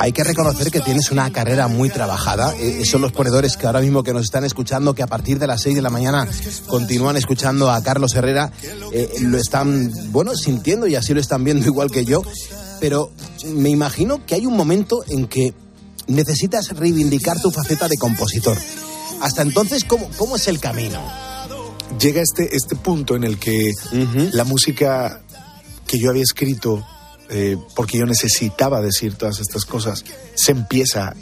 [0.00, 2.54] hay que reconocer que tienes una carrera muy trabajada.
[2.56, 5.48] Eh, son los ponedores que ahora mismo que nos están escuchando, que a partir de
[5.48, 6.28] las 6 de la mañana
[6.66, 8.52] continúan escuchando a Carlos Herrera,
[8.92, 12.22] eh, lo están, bueno, sintiendo y así lo están viendo igual que yo.
[12.80, 13.10] Pero
[13.46, 15.52] me imagino que hay un momento en que
[16.08, 18.58] necesitas reivindicar tu faceta de compositor.
[19.20, 21.00] Hasta entonces, ¿cómo, cómo es el camino?
[22.00, 23.72] Llega este, este punto en el que
[24.32, 25.22] la música
[25.86, 26.86] que yo había escrito,
[27.30, 31.14] eh, porque yo necesitaba decir todas estas cosas, se empieza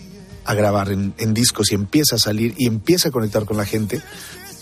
[0.45, 3.65] a grabar en, en discos y empieza a salir y empieza a conectar con la
[3.65, 4.01] gente.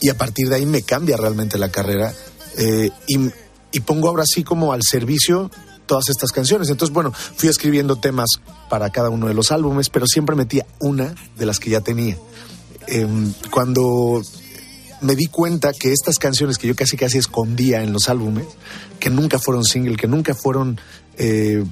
[0.01, 2.13] Y a partir de ahí me cambia realmente la carrera
[2.59, 3.19] eh, y,
[3.73, 5.51] y pongo ahora sí como al servicio
[5.87, 6.69] todas estas canciones.
[6.71, 8.29] Entonces, bueno, fui escribiendo temas
[8.69, 12.17] para cada uno de los álbumes, pero siempre metía una de las que ya tenía.
[12.87, 13.07] Eh,
[13.51, 14.23] cuando
[15.01, 18.47] me di cuenta que estas canciones que yo casi casi escondía en los álbumes,
[18.99, 20.81] que nunca fueron single, que nunca fueron
[21.19, 21.65] eh,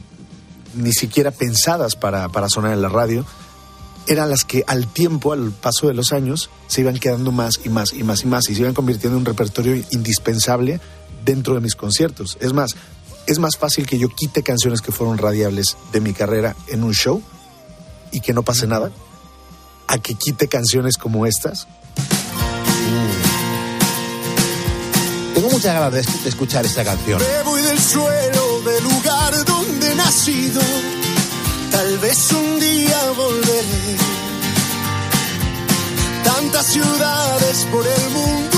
[0.75, 3.25] ni siquiera pensadas para, para sonar en la radio,
[4.07, 7.69] eran las que al tiempo, al paso de los años, se iban quedando más y
[7.69, 10.81] más y más y más y se iban convirtiendo en un repertorio indispensable
[11.25, 12.37] dentro de mis conciertos.
[12.41, 12.75] Es más,
[13.27, 16.93] es más fácil que yo quite canciones que fueron radiables de mi carrera en un
[16.93, 17.23] show
[18.11, 18.91] y que no pase nada,
[19.89, 21.67] a que quite canciones como estas.
[25.35, 27.21] Tengo muchas ganas de, de escuchar esta canción.
[27.21, 30.61] Me voy del suelo del lugar donde he nacido.
[31.71, 33.97] Tal vez un día volveré.
[36.23, 38.52] Tantas ciudades por el mundo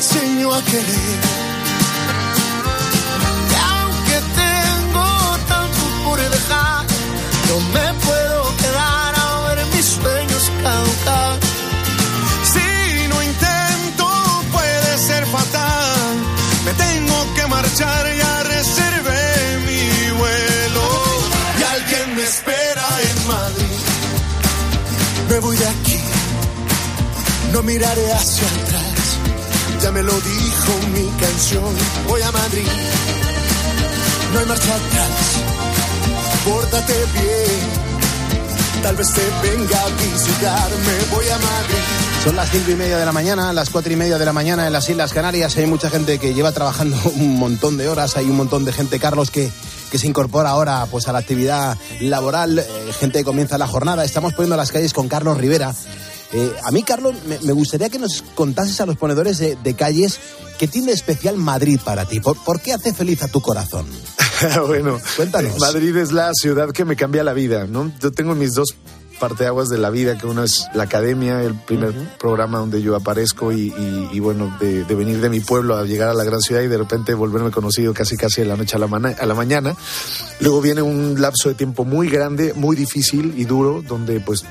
[0.00, 1.20] enseñó a querer.
[3.50, 5.06] Y aunque tengo
[5.52, 6.86] tanto por dejar,
[7.48, 11.38] no me puedo quedar a ver mis sueños caducar.
[12.52, 14.06] Si no intento
[14.52, 16.14] puede ser fatal,
[16.64, 19.22] me tengo que marchar, ya reservé
[19.68, 20.84] mi vuelo
[21.58, 23.80] y alguien me espera en Madrid.
[25.28, 26.00] Me voy de aquí,
[27.52, 28.89] no miraré hacia atrás,
[29.82, 31.74] ya me lo dijo mi canción,
[32.06, 32.68] voy a Madrid,
[34.32, 35.10] no hay marcha atrás,
[36.44, 42.00] pórtate bien, tal vez te venga a visitarme, voy a Madrid.
[42.24, 44.66] Son las cinco y media de la mañana, las cuatro y media de la mañana
[44.66, 45.56] en las Islas Canarias.
[45.56, 48.18] Hay mucha gente que lleva trabajando un montón de horas.
[48.18, 49.50] Hay un montón de gente, Carlos, que,
[49.90, 52.58] que se incorpora ahora pues, a la actividad laboral.
[52.58, 52.64] eh,
[52.98, 54.04] gente que comienza la jornada.
[54.04, 55.74] Estamos poniendo las calles con Carlos Rivera.
[56.32, 59.74] Eh, a mí, Carlos, me, me gustaría que nos contases a los ponedores de, de
[59.74, 60.18] calles
[60.58, 62.20] qué tiene especial Madrid para ti.
[62.20, 63.86] ¿Por, por qué hace feliz a tu corazón?
[64.66, 65.58] bueno, Cuéntanos.
[65.58, 67.92] Madrid es la ciudad que me cambia la vida, ¿no?
[68.00, 68.74] Yo tengo mis dos
[69.18, 73.52] parteaguas de la vida, que una es la academia, el primer programa donde yo aparezco
[73.52, 76.40] y, y- y, bueno, de, de venir de mi pueblo a llegar a la gran
[76.40, 79.26] ciudad y de repente volverme conocido casi casi de la noche a la, mana- a
[79.26, 79.76] la mañana.
[80.40, 84.42] Luego viene un lapso de tiempo muy grande, muy difícil y duro, donde pues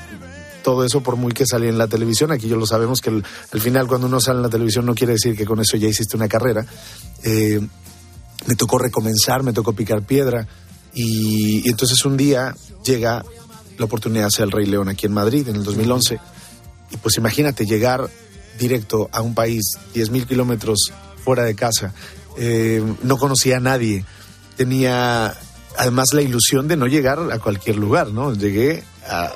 [0.62, 3.60] todo eso por muy que salí en la televisión, aquí yo lo sabemos que al
[3.60, 6.16] final cuando uno sale en la televisión no quiere decir que con eso ya hiciste
[6.16, 6.64] una carrera.
[7.22, 7.60] Eh,
[8.46, 10.46] me tocó recomenzar, me tocó picar piedra.
[10.92, 13.24] Y, y entonces un día llega
[13.78, 16.18] la oportunidad de hacer el Rey León aquí en Madrid en el 2011
[16.90, 18.08] y pues imagínate llegar
[18.58, 19.62] directo a un país
[19.94, 20.92] 10.000 kilómetros
[21.24, 21.94] fuera de casa,
[22.36, 24.04] eh, no conocía a nadie,
[24.56, 25.34] tenía
[25.76, 28.34] además la ilusión de no llegar a cualquier lugar, ¿no?
[28.34, 29.32] Llegué a,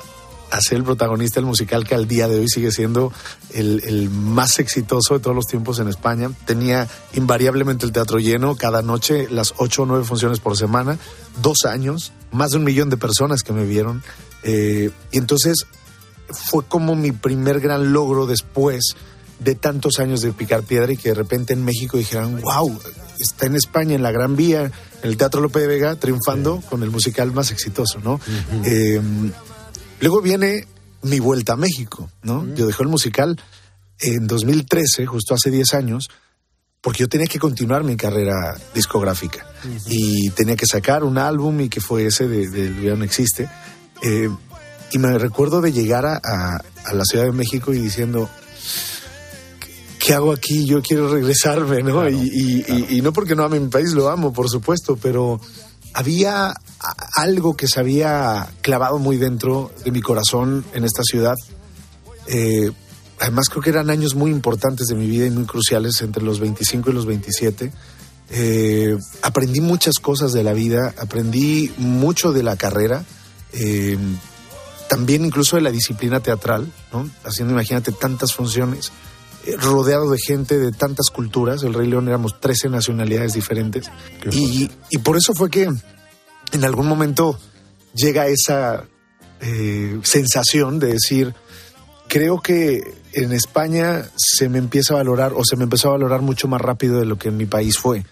[0.51, 3.11] a ser el protagonista del musical que al día de hoy sigue siendo
[3.53, 6.31] el, el más exitoso de todos los tiempos en España.
[6.45, 10.97] Tenía invariablemente el teatro lleno cada noche, las ocho o nueve funciones por semana,
[11.41, 14.03] dos años, más de un millón de personas que me vieron.
[14.43, 15.65] Eh, y entonces
[16.29, 18.95] fue como mi primer gran logro después
[19.39, 22.79] de tantos años de picar piedra y que de repente en México dijeran, wow,
[23.19, 24.71] está en España, en la Gran Vía, en
[25.09, 28.19] el Teatro Lope de Vega, triunfando con el musical más exitoso, ¿no?
[28.63, 29.01] Eh,
[30.01, 30.67] luego viene
[31.03, 32.45] mi vuelta a México, ¿no?
[32.55, 33.39] Yo dejé el musical
[33.99, 36.09] en 2013, justo hace 10 años,
[36.81, 39.45] porque yo tenía que continuar mi carrera discográfica
[39.87, 43.03] y tenía que sacar un álbum y que fue ese de, de El Video No
[43.03, 43.49] Existe.
[44.03, 44.29] Eh,
[44.91, 48.29] y me recuerdo de llegar a, a- a la Ciudad de México y diciendo,
[49.99, 50.65] ¿qué hago aquí?
[50.65, 52.07] Yo quiero regresarme, ¿no?
[52.07, 55.39] y, y- y- y no porque no ame mi país, lo amo, por supuesto, pero
[55.95, 56.53] había
[57.15, 61.35] algo que se había clavado muy dentro de mi corazón en esta ciudad.
[62.27, 62.69] Eh,
[63.19, 66.41] además creo que eran años muy importantes de mi vida y muy cruciales entre los
[66.41, 67.71] 25 y los 27.
[68.29, 73.05] Eh, aprendí muchas cosas de la vida, aprendí mucho de la carrera,
[73.53, 73.97] eh,
[74.89, 76.71] también incluso de la disciplina teatral,
[77.23, 78.91] haciendo, imagínate, tantas funciones,
[79.59, 81.63] rodeado de gente de tantas culturas.
[81.63, 83.89] El Rey León éramos 13 nacionalidades diferentes.
[84.31, 85.69] Y, y por eso fue que
[86.51, 87.37] en algún momento
[87.93, 88.85] llega esa
[89.41, 91.33] eh, sensación de decir,
[92.07, 92.81] creo que
[93.13, 96.61] en España se me empieza a valorar o se me empezó a valorar mucho más
[96.61, 98.03] rápido de lo que en mi país fue.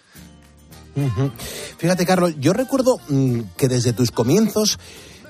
[1.77, 4.77] Fíjate, Carlos, yo recuerdo mm, que desde tus comienzos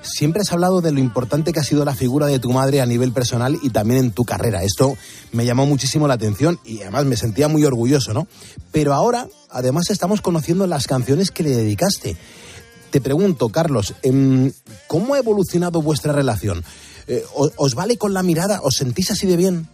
[0.04, 2.86] siempre has hablado de lo importante que ha sido la figura de tu madre a
[2.86, 4.62] nivel personal y también en tu carrera.
[4.62, 4.96] Esto
[5.32, 8.26] me llamó muchísimo la atención y además me sentía muy orgulloso, ¿no?
[8.70, 12.16] Pero ahora, además, estamos conociendo las canciones que le dedicaste.
[12.90, 14.52] Te pregunto, Carlos, em,
[14.86, 16.62] ¿cómo ha evolucionado vuestra relación?
[17.08, 18.60] Eh, ¿o- ¿Os vale con la mirada?
[18.62, 19.68] ¿Os sentís así de bien?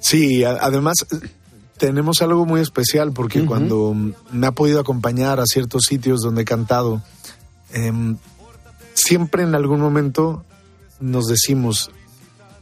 [0.00, 0.94] Sí, además
[1.78, 3.94] tenemos algo muy especial porque cuando
[4.30, 7.02] me ha podido acompañar a ciertos sitios donde he cantado,
[7.72, 8.16] em,
[8.94, 10.44] siempre en algún momento
[11.00, 11.90] nos decimos,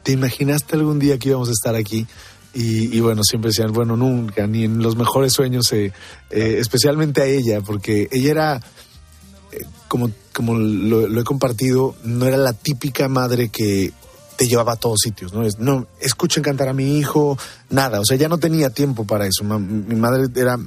[0.03, 2.07] ¿te imaginaste algún día que íbamos a estar aquí?
[2.55, 5.93] Y, y bueno, siempre decían, bueno, nunca, ni en los mejores sueños, eh,
[6.31, 8.63] eh, especialmente a ella, porque ella era,
[9.53, 13.93] eh, como, como lo, lo he compartido, no era la típica madre que
[14.37, 15.45] te llevaba a todos sitios, ¿no?
[15.45, 17.39] Es, no, escuchen cantar a mi hijo,
[17.71, 19.45] nada, o sea, ya no tenía tiempo para eso.
[19.45, 20.59] Mi madre era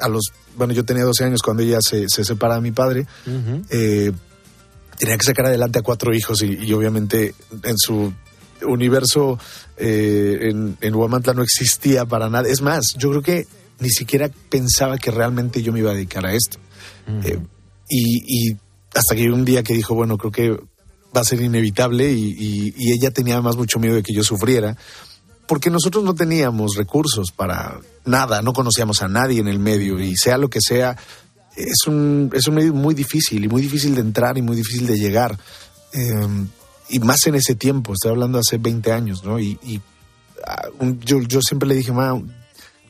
[0.00, 0.22] a los,
[0.56, 3.06] bueno, yo tenía 12 años cuando ella se, se separa de mi padre,
[4.98, 8.12] tenía que sacar adelante a cuatro hijos y, y obviamente en su
[8.62, 9.38] universo
[9.76, 12.48] eh, en, en Huamantla no existía para nada.
[12.48, 13.46] Es más, yo creo que
[13.80, 16.58] ni siquiera pensaba que realmente yo me iba a dedicar a esto.
[17.24, 17.38] Eh,
[17.88, 18.56] y, y
[18.94, 20.50] hasta que un día que dijo, bueno, creo que
[21.16, 24.76] va a ser inevitable y, y ella tenía además mucho miedo de que yo sufriera
[25.46, 30.16] porque nosotros no teníamos recursos para nada, no conocíamos a nadie en el medio y
[30.16, 30.96] sea lo que sea,
[31.56, 34.86] es un, es un medio muy difícil y muy difícil de entrar y muy difícil
[34.86, 35.38] de llegar.
[35.92, 36.46] Eh,
[36.88, 39.38] y más en ese tiempo, estoy hablando hace 20 años, ¿no?
[39.38, 39.80] Y,
[40.78, 42.20] un, yo, siempre le dije, ma,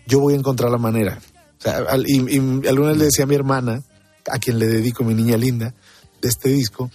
[0.07, 1.21] yo voy a encontrar la manera.
[1.65, 2.19] O al, y,
[2.67, 3.83] alguna vez le decía a mi hermana,
[4.31, 5.75] a quien le dedico mi niña linda,
[6.21, 6.91] de este disco,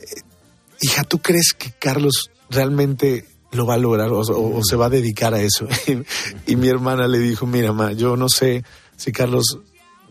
[0.00, 0.20] eh,
[0.82, 4.90] hija, ¿tú crees que Carlos realmente lo va a lograr o, o, se va a
[4.90, 5.66] dedicar a eso?
[6.46, 8.64] y, mi hermana le dijo, mira, ma, yo no sé
[8.96, 9.58] si Carlos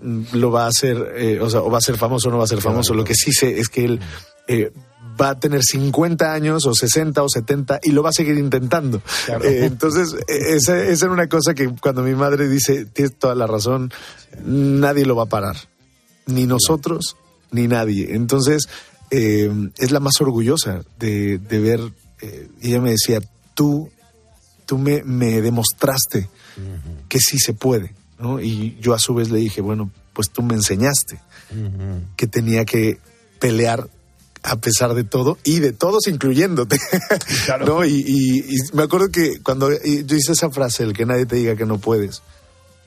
[0.01, 2.45] lo va a hacer, eh, o sea, o va a ser famoso o no va
[2.45, 2.93] a ser famoso.
[2.93, 3.99] Lo que sí sé es que él
[4.47, 4.71] eh,
[5.19, 9.01] va a tener 50 años o 60 o 70 y lo va a seguir intentando.
[9.25, 9.45] Claro.
[9.45, 13.47] Eh, entonces, esa, esa, era una cosa que cuando mi madre dice, tienes toda la
[13.47, 13.91] razón,
[14.43, 15.57] nadie lo va a parar.
[16.27, 17.17] Ni nosotros,
[17.51, 18.15] ni nadie.
[18.15, 18.67] Entonces,
[19.09, 21.79] eh, es la más orgullosa de, de ver,
[22.21, 23.19] eh, ella me decía,
[23.53, 23.89] tú,
[24.65, 27.07] tú me, me demostraste uh -huh.
[27.07, 27.93] que sí se puede.
[28.21, 28.39] ¿No?
[28.39, 31.19] Y yo a su vez le dije, bueno, pues tú me enseñaste
[31.51, 32.15] uh -huh.
[32.15, 32.99] que tenía que
[33.39, 33.89] pelear
[34.43, 36.77] a pesar de todo y de todos incluyéndote.
[37.45, 37.65] Claro.
[37.65, 37.85] ¿no?
[37.85, 41.35] Y, y, y, me acuerdo que cuando yo hice esa frase, el que nadie te
[41.35, 42.21] diga que no puedes,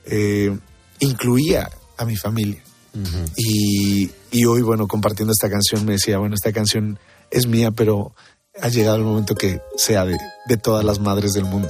[0.05, 0.57] eh,
[0.99, 2.61] incluía a mi familia.
[2.93, 3.31] Uh -huh.
[3.37, 6.97] y, y, hoy, bueno, compartiendo esta canción, me decía, bueno, esta canción
[7.31, 8.13] es mía, pero
[8.61, 10.17] ha llegado el momento que sea de,
[10.47, 11.69] de todas las madres del mundo.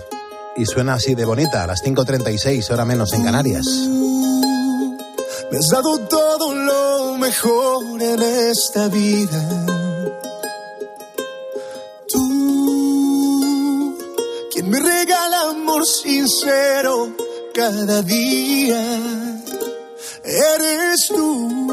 [0.57, 3.65] Y suena así de bonita, a las 5.36, hora menos en Canarias.
[5.51, 9.65] Me has dado todo lo mejor en esta vida.
[12.09, 13.97] Tú,
[14.51, 17.09] quien me regala amor sincero
[17.53, 18.81] cada día.
[20.23, 21.67] Eres tú,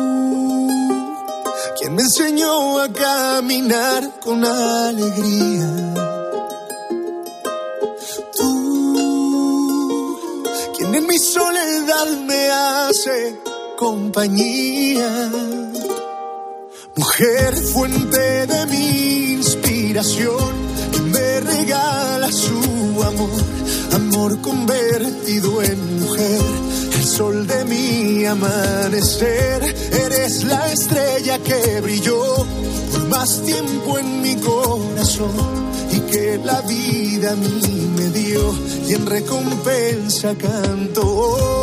[1.78, 6.01] quien me enseñó a caminar con alegría.
[10.94, 13.36] En mi soledad me hace
[13.76, 15.30] compañía.
[16.94, 20.52] Mujer, fuente de mi inspiración,
[20.92, 23.42] que me regala su amor,
[23.92, 26.40] amor convertido en mujer,
[26.94, 29.62] el sol de mi amanecer.
[30.04, 32.46] Eres la estrella que brilló
[32.92, 35.71] por más tiempo en mi corazón
[36.12, 38.54] que la vida a mí me dio
[38.86, 41.62] y en recompensa canto.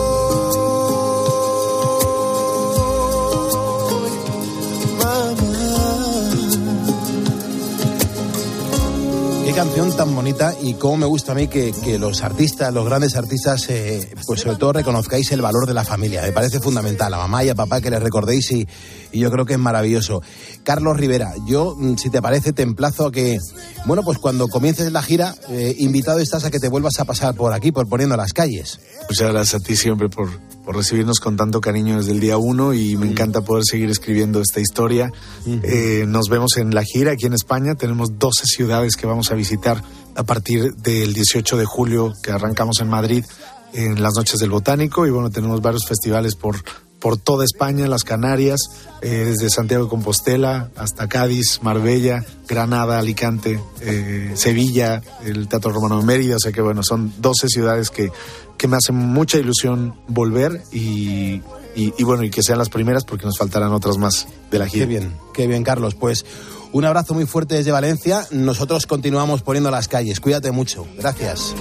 [9.49, 13.15] Qué canción tan bonita y cómo me gusta a mí que, los artistas, los grandes
[13.15, 16.21] artistas, eh, pues sobre todo reconozcáis el valor de la familia.
[16.21, 18.67] Me parece fundamental a mamá y a papá que les recordéis y,
[19.11, 20.21] yo creo que es maravilloso.
[20.63, 23.39] Carlos Rivera, yo, mm, si te parece, te emplazo a que,
[23.87, 27.33] bueno, pues cuando comiences la gira, eh, invitado estás a que te vuelvas a pasar
[27.33, 28.79] por aquí, por poniendo las calles.
[29.09, 30.29] Muchas gracias a ti siempre por,
[30.70, 34.39] por recibirnos con tanto cariño desde el día uno y me encanta poder seguir escribiendo
[34.39, 35.11] esta historia.
[35.47, 37.74] Eh, nos vemos en la gira aquí en España.
[37.74, 39.82] Tenemos 12 ciudades que vamos a visitar
[40.13, 43.26] a partir del 18 de julio que arrancamos en Madrid
[43.74, 46.57] en las noches del Botánico y bueno, tenemos varios festivales por,
[46.99, 48.59] por toda España, las Canarias,
[49.01, 55.97] eh, desde Santiago de Compostela hasta Cádiz, Marbella, Granada, Alicante, eh, Sevilla, el Teatro Romano
[55.99, 58.11] de Mérida, o sea que bueno, son 12 ciudades que,
[58.60, 61.41] que me hacen mucha ilusión volver y,
[61.76, 64.68] y, y, bueno, y que sean las primeras porque nos faltarán otras más de la
[64.68, 64.86] gira.
[64.86, 65.95] Qué bien, qué bien, Carlos.
[65.95, 66.26] Pues
[66.74, 68.28] un abrazo muy fuerte desde Valencia.
[68.32, 70.20] Nosotros continuamos poniendo las calles.
[70.20, 70.86] Cuídate mucho.
[70.97, 71.55] Gracias.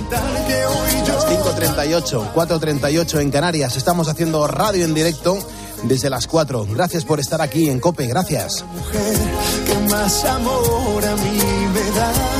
[1.28, 3.76] 5.38, 4.38 en Canarias.
[3.76, 5.38] Estamos haciendo radio en directo
[5.84, 6.66] desde las 4.
[6.72, 8.08] Gracias por estar aquí en COPE.
[8.08, 8.64] Gracias.
[8.74, 9.16] Mujer
[9.66, 11.42] que más amor a mí
[11.72, 12.37] me da.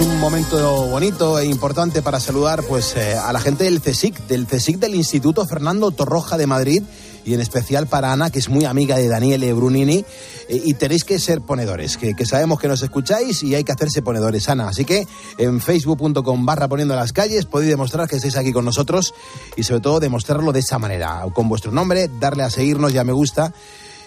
[0.00, 4.46] Un momento bonito e importante para saludar pues eh, a la gente del CSIC, del
[4.46, 6.82] CSIC del Instituto Fernando Torroja de Madrid
[7.22, 10.02] y en especial para Ana, que es muy amiga de Daniele Brunini,
[10.48, 13.72] eh, y tenéis que ser ponedores, que, que, sabemos que nos escucháis y hay que
[13.72, 14.68] hacerse ponedores, Ana.
[14.68, 19.12] Así que en facebook.com barra poniendo las calles podéis demostrar que estáis aquí con nosotros
[19.54, 23.12] y sobre todo demostrarlo de esa manera, con vuestro nombre, darle a seguirnos, ya me
[23.12, 23.52] gusta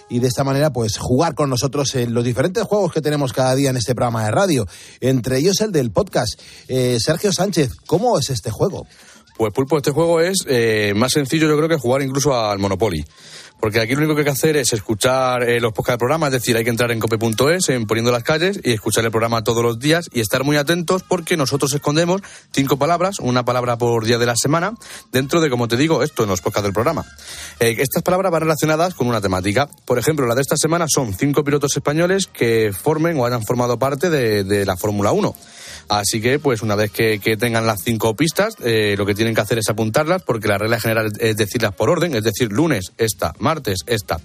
[0.10, 3.56] y de esta manera pues jugar con nosotros en los diferentes juegos que tenemos cada
[3.56, 4.68] día en este programa de radio,
[5.01, 6.39] entre ellos el del podcast.
[6.68, 8.86] Eh, Sergio Sánchez, ¿cómo es este juego?
[9.38, 13.04] Pues Pulpo, este juego es eh, más sencillo yo creo que jugar incluso al Monopoly.
[13.64, 16.26] Porque aquí lo único que hay que hacer es escuchar eh, los podcasts del programa,
[16.26, 19.41] es decir, hay que entrar en cope.es, en Poniendo las Calles, y escuchar el programa
[19.45, 24.03] todos los días y estar muy atentos porque nosotros escondemos cinco palabras, una palabra por
[24.03, 24.74] día de la semana,
[25.14, 27.05] dentro de, como te digo, esto en los podcasts del programa.
[27.61, 29.70] Eh, estas palabras van relacionadas con una temática.
[29.86, 33.80] Por ejemplo, la de esta semana son cinco pilotos españoles que formen o hayan formado
[33.80, 35.34] parte de, de la Fórmula 1.
[35.99, 39.35] Así que, pues una vez que, que tengan las cinco pistas, eh, lo que tienen
[39.35, 42.93] que hacer es apuntarlas, porque la regla general es decirlas por orden, es decir, lunes
[42.97, 44.19] esta, martes esta.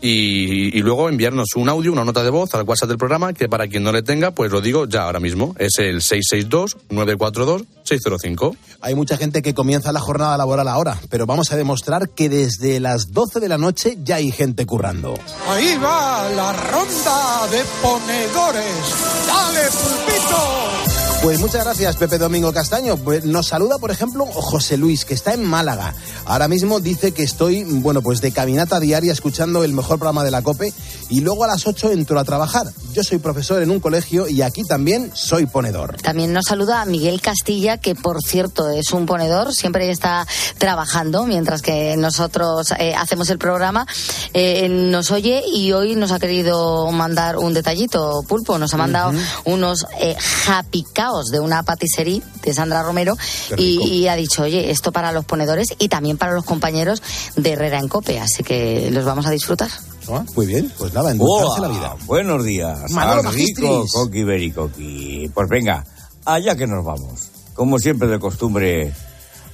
[0.00, 3.48] Y, y luego enviarnos un audio, una nota de voz al WhatsApp del programa, que
[3.48, 5.54] para quien no le tenga, pues lo digo ya ahora mismo.
[5.58, 8.56] Es el 662-942-605.
[8.80, 12.78] Hay mucha gente que comienza la jornada laboral ahora, pero vamos a demostrar que desde
[12.80, 15.14] las 12 de la noche ya hay gente currando.
[15.48, 18.94] Ahí va la ronda de ponedores.
[19.26, 21.05] ¡Dale, pulpito!
[21.26, 22.96] Pues muchas gracias, Pepe Domingo Castaño.
[22.98, 25.92] Pues nos saluda, por ejemplo, José Luis, que está en Málaga.
[26.24, 30.30] Ahora mismo dice que estoy, bueno, pues de caminata diaria escuchando el mejor programa de
[30.30, 30.72] la COPE
[31.08, 32.68] y luego a las 8 entro a trabajar.
[32.92, 35.96] Yo soy profesor en un colegio y aquí también soy ponedor.
[35.96, 41.26] También nos saluda a Miguel Castilla, que por cierto es un ponedor, siempre está trabajando
[41.26, 43.84] mientras que nosotros eh, hacemos el programa.
[44.32, 48.58] Eh, nos oye y hoy nos ha querido mandar un detallito, Pulpo.
[48.58, 49.12] Nos ha mandado
[49.44, 50.16] unos eh,
[50.46, 50.84] happy
[51.16, 53.16] caos de una patisserie de Sandra Romero
[53.56, 57.02] y, y ha dicho, oye, esto para los ponedores y también para los compañeros
[57.36, 59.70] de Herrera en Cope, así que los vamos a disfrutar.
[60.08, 61.96] Ah, Muy bien, pues nada, endulzarse la vida.
[62.04, 62.90] Buenos días.
[62.90, 63.86] Manolo rico.
[63.92, 65.30] Coqui Bericoqui.
[65.34, 65.84] Pues venga,
[66.24, 67.30] allá que nos vamos.
[67.54, 68.92] Como siempre de costumbre,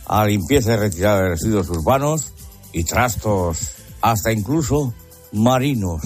[0.06, 2.32] a limpieza y retirada de residuos urbanos
[2.72, 3.58] y trastos,
[4.00, 4.92] hasta incluso
[5.32, 6.02] marinos.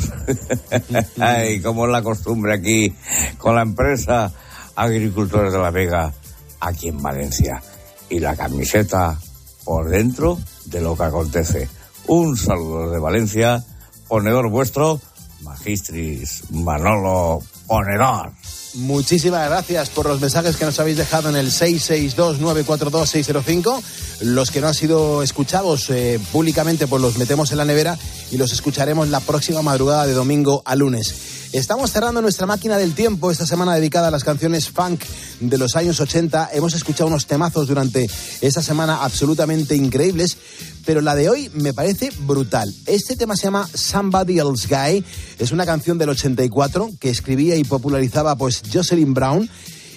[1.19, 2.95] Ay, como es la costumbre aquí
[3.39, 4.33] con la empresa
[4.77, 6.13] Agricultores de la Vega,
[6.61, 7.63] aquí en Valencia.
[8.09, 9.19] Y la camiseta
[9.65, 11.69] por dentro de lo que acontece.
[12.07, 13.65] Un saludo desde Valencia,
[14.07, 15.01] ponedor vuestro,
[15.41, 18.33] Magistris Manolo Ponedor.
[18.75, 23.83] Muchísimas gracias por los mensajes que nos habéis dejado en el 662-942-605.
[24.21, 27.97] Los que no han sido escuchados eh, públicamente, pues los metemos en la nevera
[28.31, 31.46] y los escucharemos la próxima madrugada de domingo a lunes.
[31.57, 35.03] Estamos cerrando nuestra máquina del tiempo esta semana dedicada a las canciones funk
[35.41, 36.51] de los años 80.
[36.53, 38.07] Hemos escuchado unos temazos durante
[38.43, 40.37] esta semana absolutamente increíbles,
[40.85, 42.71] pero la de hoy me parece brutal.
[42.85, 45.03] Este tema se llama Somebody Else Guy.
[45.39, 49.49] Es una canción del 84 que escribía y popularizaba pues Jocelyn Brown.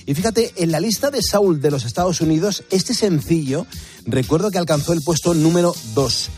[0.05, 3.68] Y fíjate, en la lista de Soul de los Estados Unidos, este sencillo,
[4.05, 6.30] recuerdo que alcanzó el puesto número 2.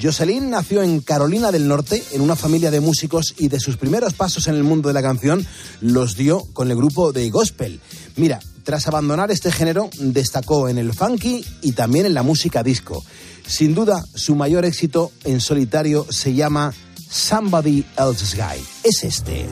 [0.00, 4.14] Jocelyn nació en Carolina del Norte, en una familia de músicos, y de sus primeros
[4.14, 5.46] pasos en el mundo de la canción
[5.80, 7.80] los dio con el grupo de gospel.
[8.16, 13.02] Mira, tras abandonar este género, destacó en el funky y también en la música disco.
[13.46, 16.72] Sin duda, su mayor éxito en solitario se llama
[17.08, 18.62] Somebody Else's Guy.
[18.84, 19.46] Es este.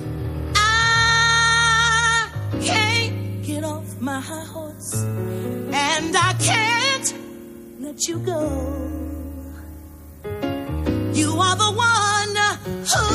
[5.72, 7.14] and I can't
[7.81, 9.07] let you go.
[11.18, 12.36] You are the one
[12.92, 13.06] who,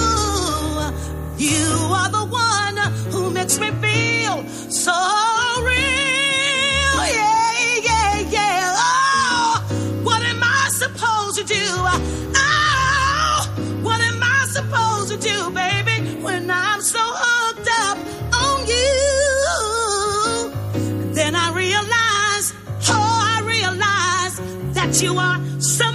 [1.38, 1.68] you
[2.00, 2.78] are the one
[3.14, 4.92] who makes me feel so
[5.62, 6.98] real.
[7.18, 8.76] Yeah, yeah, yeah.
[8.76, 9.64] Oh,
[10.04, 11.66] what am I supposed to do?
[12.36, 13.48] Oh,
[13.84, 17.98] what am I supposed to do, baby, when I'm so hooked up
[18.44, 19.00] on you?
[21.14, 22.54] Then I realize,
[22.90, 24.42] oh, I realize
[24.74, 25.93] that you are somebody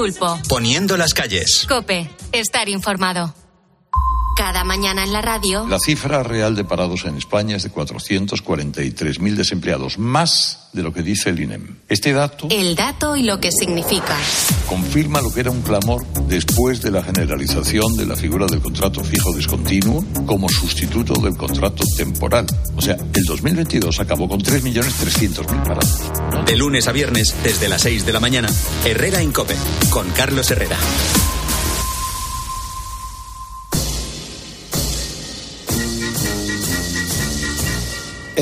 [0.00, 0.38] Pulpo.
[0.48, 1.66] Poniendo las calles.
[1.68, 3.34] Cope, estar informado.
[4.34, 5.66] Cada mañana en la radio.
[5.68, 11.02] La cifra real de parados en España es de 443.000 desempleados, más de lo que
[11.02, 11.80] dice el INEM.
[11.90, 14.16] Este dato El dato y lo que significa.
[14.66, 19.02] confirma lo que era un clamor después de la generalización de la figura del contrato
[19.02, 22.46] fijo discontinuo como sustituto del contrato temporal.
[22.76, 26.46] O sea, el 2022 acabó con 3.300.000 parados.
[26.46, 28.48] De lunes a viernes, desde las 6 de la mañana,
[28.84, 29.56] Herrera en Cope,
[29.90, 30.76] con Carlos Herrera.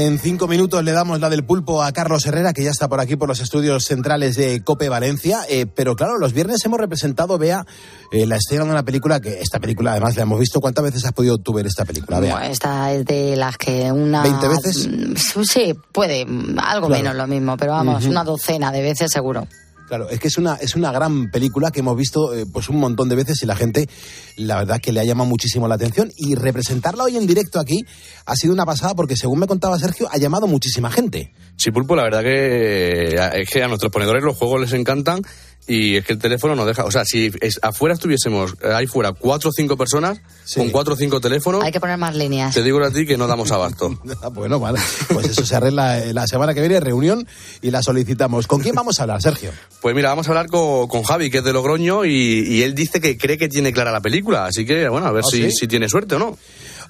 [0.00, 3.00] En cinco minutos le damos la del pulpo a Carlos Herrera, que ya está por
[3.00, 5.40] aquí por los estudios centrales de Cope Valencia.
[5.48, 7.66] Eh, pero claro, los viernes hemos representado, Bea,
[8.12, 10.60] eh, la escena de una película que esta película además la hemos visto.
[10.60, 12.34] ¿Cuántas veces has podido tú ver esta película, Bea?
[12.34, 14.22] Bueno, esta es de las que una...
[14.24, 14.86] ¿20 veces?
[14.88, 16.20] Mm, Sí, puede,
[16.58, 17.02] algo Claro.
[17.02, 19.48] menos lo mismo, pero vamos, una docena de veces seguro.
[19.88, 22.76] Claro, es que es una, es una gran película que hemos visto eh, pues un
[22.76, 23.88] montón de veces y la gente,
[24.36, 27.80] la verdad que le ha llamado muchísimo la atención y representarla hoy en directo aquí
[28.26, 31.32] ha sido una pasada porque según me contaba Sergio, ha llamado muchísima gente.
[31.56, 35.22] Sí, Pulpo, la verdad que eh, es que a nuestros ponedores los juegos les encantan
[35.68, 36.84] y es que el teléfono no deja.
[36.84, 40.20] O sea, si es- afuera estuviésemos, eh, ahí fuera, cuatro o cinco personas
[40.54, 42.54] con cuatro o cinco teléfonos, Hay que poner más líneas.
[42.54, 43.90] te digo a ti que no damos abasto.
[44.22, 44.80] Ah, bueno, vale.
[45.12, 47.28] Pues eso se arregla eh, la semana que viene, reunión,
[47.62, 48.46] y la solicitamos.
[48.46, 49.52] ¿Con quién vamos a hablar, Sergio?
[49.82, 52.10] Pues mira, vamos a hablar con, con Javi, que es de Logroño, y,
[52.48, 54.46] y él dice que cree que tiene clara la película.
[54.46, 55.52] Así que, bueno, a ver ¿Ah, si, sí?
[55.52, 56.36] si tiene suerte o no.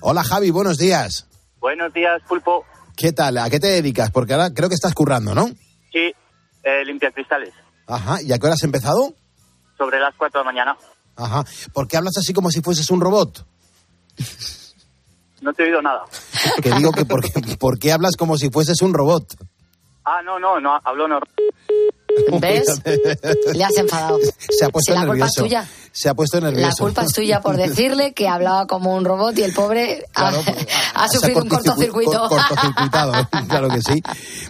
[0.01, 1.27] Hola Javi, buenos días.
[1.61, 2.65] Buenos días, Pulpo.
[2.97, 3.37] ¿Qué tal?
[3.39, 4.11] ¿A qué te dedicas?
[4.13, 5.49] Porque ahora creo que estás currando, ¿no?
[5.93, 6.13] Sí,
[6.65, 7.53] eh, limpia cristales.
[7.89, 8.23] Ajá.
[8.23, 9.15] ¿Y a qué hora has empezado?
[9.77, 10.77] Sobre las 4 de la mañana.
[11.17, 11.45] Ajá.
[11.73, 13.45] ¿Por qué hablas así como si fueses un robot?
[15.41, 16.03] No te he oído nada.
[16.63, 19.37] Que digo que por qué, ¿por qué hablas como si fueses un robot?
[20.05, 21.21] Ah, no, no, no, habló no.
[22.41, 22.67] ¿Ves?
[23.55, 24.19] Le has enfadado.
[24.51, 25.43] Se ha puesto Si la culpa es nervioso.
[25.43, 25.69] tuya.
[26.01, 26.69] Se ha puesto nervioso.
[26.69, 30.29] La culpa es tuya por decirle que hablaba como un robot y el pobre ha-
[30.95, 32.29] ha, Se ha sufrido un cortocircu- cortocircuito.
[32.29, 33.13] cor- cortocircuitado,
[33.49, 34.01] claro que sí.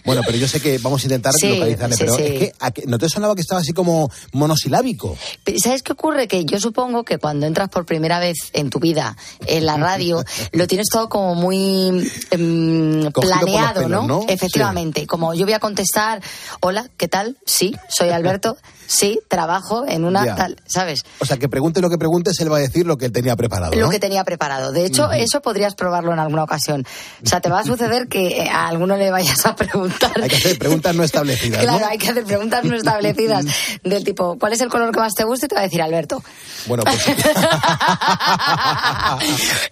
[0.04, 2.22] Bueno, pero yo sé que vamos a intentar Sí, localizarle, sí, pero sí.
[2.22, 5.16] es que ¿a qué- ¿no te sonaba que estaba así como monosilábico?
[5.62, 6.28] ¿Sabes qué ocurre?
[6.28, 10.22] Que yo supongo que cuando entras por primera vez en tu vida en la radio,
[10.52, 14.06] lo tienes todo como muy em, planeado, pelos, ¿no?
[14.06, 14.26] ¿no?
[14.28, 15.06] Efectivamente.
[15.06, 16.20] Como yo voy a contestar,
[16.60, 17.38] hola, ¿qué tal?
[17.46, 18.58] Sí, soy Alberto.
[18.90, 20.34] Sí, trabajo en una Ya.
[20.34, 21.04] tal, ¿sabes?
[21.20, 23.36] O sea, que pregunte lo que preguntes, él va a decir lo que él tenía
[23.36, 24.72] preparado, Lo que tenía preparado.
[24.72, 26.86] De hecho, eso podrías probarlo en alguna ocasión.
[27.22, 30.12] O sea, te va a suceder que eh, a alguno le vayas a preguntar.
[30.22, 31.86] Hay que hacer preguntas no establecidas, Claro, ¿no?
[31.86, 33.44] hay que hacer preguntas no establecidas
[33.84, 35.44] del tipo, ¿cuál es el color que más te gusta?
[35.44, 36.22] Y te va a decir Alberto.
[36.66, 36.98] Bueno, pues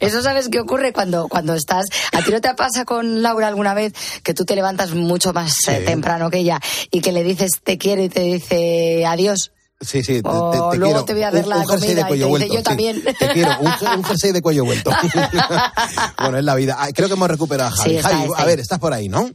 [0.00, 1.84] Eso sabes qué ocurre cuando, cuando estás.
[2.12, 3.92] ¿A ti no te pasa con Laura alguna vez
[4.22, 6.60] que tú te levantas mucho más eh, temprano que ella
[6.90, 9.52] y que le dices te quiero y te dice adiós?
[9.80, 11.04] Sí, sí, te, te- O te luego quiero.
[11.04, 12.54] te voy a dar Un- la un jersey comida de y te cuello dice, vuelto,
[12.54, 12.64] "Yo sí.
[12.64, 13.02] también".
[13.04, 13.66] Te quiero, un,
[13.98, 14.90] un jersey de cuello vuelto.
[16.18, 16.78] bueno, es la vida.
[16.94, 17.90] Creo que hemos recuperado a Javi.
[17.90, 19.28] Sí, está, Javi, está a ver, estás por ahí, ¿no?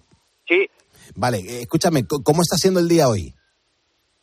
[0.48, 0.68] Sí,
[1.16, 3.34] Vale, eh, escúchame, ¿cómo está siendo el día hoy?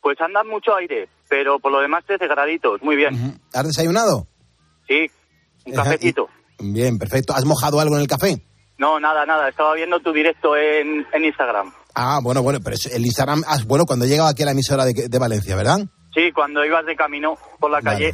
[0.01, 3.39] pues anda mucho aire, pero por lo demás 13 graditos, muy bien.
[3.53, 4.27] ¿Has desayunado?
[4.87, 5.11] Sí,
[5.65, 6.29] un cafecito.
[6.57, 7.33] Bien, perfecto.
[7.33, 8.41] ¿Has mojado algo en el café?
[8.77, 11.73] No, nada, nada, estaba viendo tu directo en, en Instagram.
[11.95, 14.85] Ah, bueno, bueno, pero el Instagram, ah, bueno, cuando he llegado aquí a la emisora
[14.85, 15.79] de, de Valencia, ¿verdad?
[16.13, 18.13] Sí, cuando ibas de camino por la calle.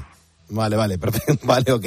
[0.49, 1.45] Vale, vale, perfecto.
[1.45, 1.85] Vale, ok.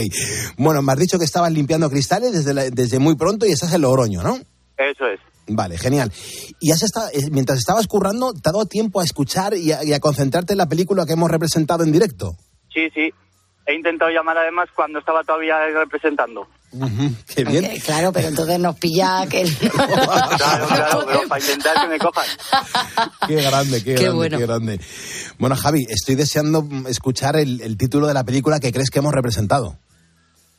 [0.57, 3.73] Bueno, me has dicho que estabas limpiando cristales desde, la- desde muy pronto y estás
[3.73, 4.37] en Logroño, ¿no?
[4.77, 5.21] Eso es.
[5.49, 6.13] Vale, genial.
[6.61, 9.83] Y has estado, eh, mientras estabas currando, ¿te ha dado tiempo a escuchar y a,
[9.83, 12.37] y a concentrarte en la película que hemos representado en directo?
[12.73, 13.11] Sí, sí.
[13.71, 16.49] He intentado llamar además cuando estaba todavía representando.
[17.35, 17.67] Qué bien.
[17.67, 19.43] Eh, claro, pero entonces nos pilla que...
[19.71, 22.25] Claro, claro, pero para intentar que me cojan.
[23.29, 24.39] Qué grande, qué, Qué grande, bueno.
[24.39, 24.81] qué grande.
[25.39, 29.13] Bueno, Javi, estoy deseando escuchar el, el título de la película que crees que hemos
[29.13, 29.77] representado.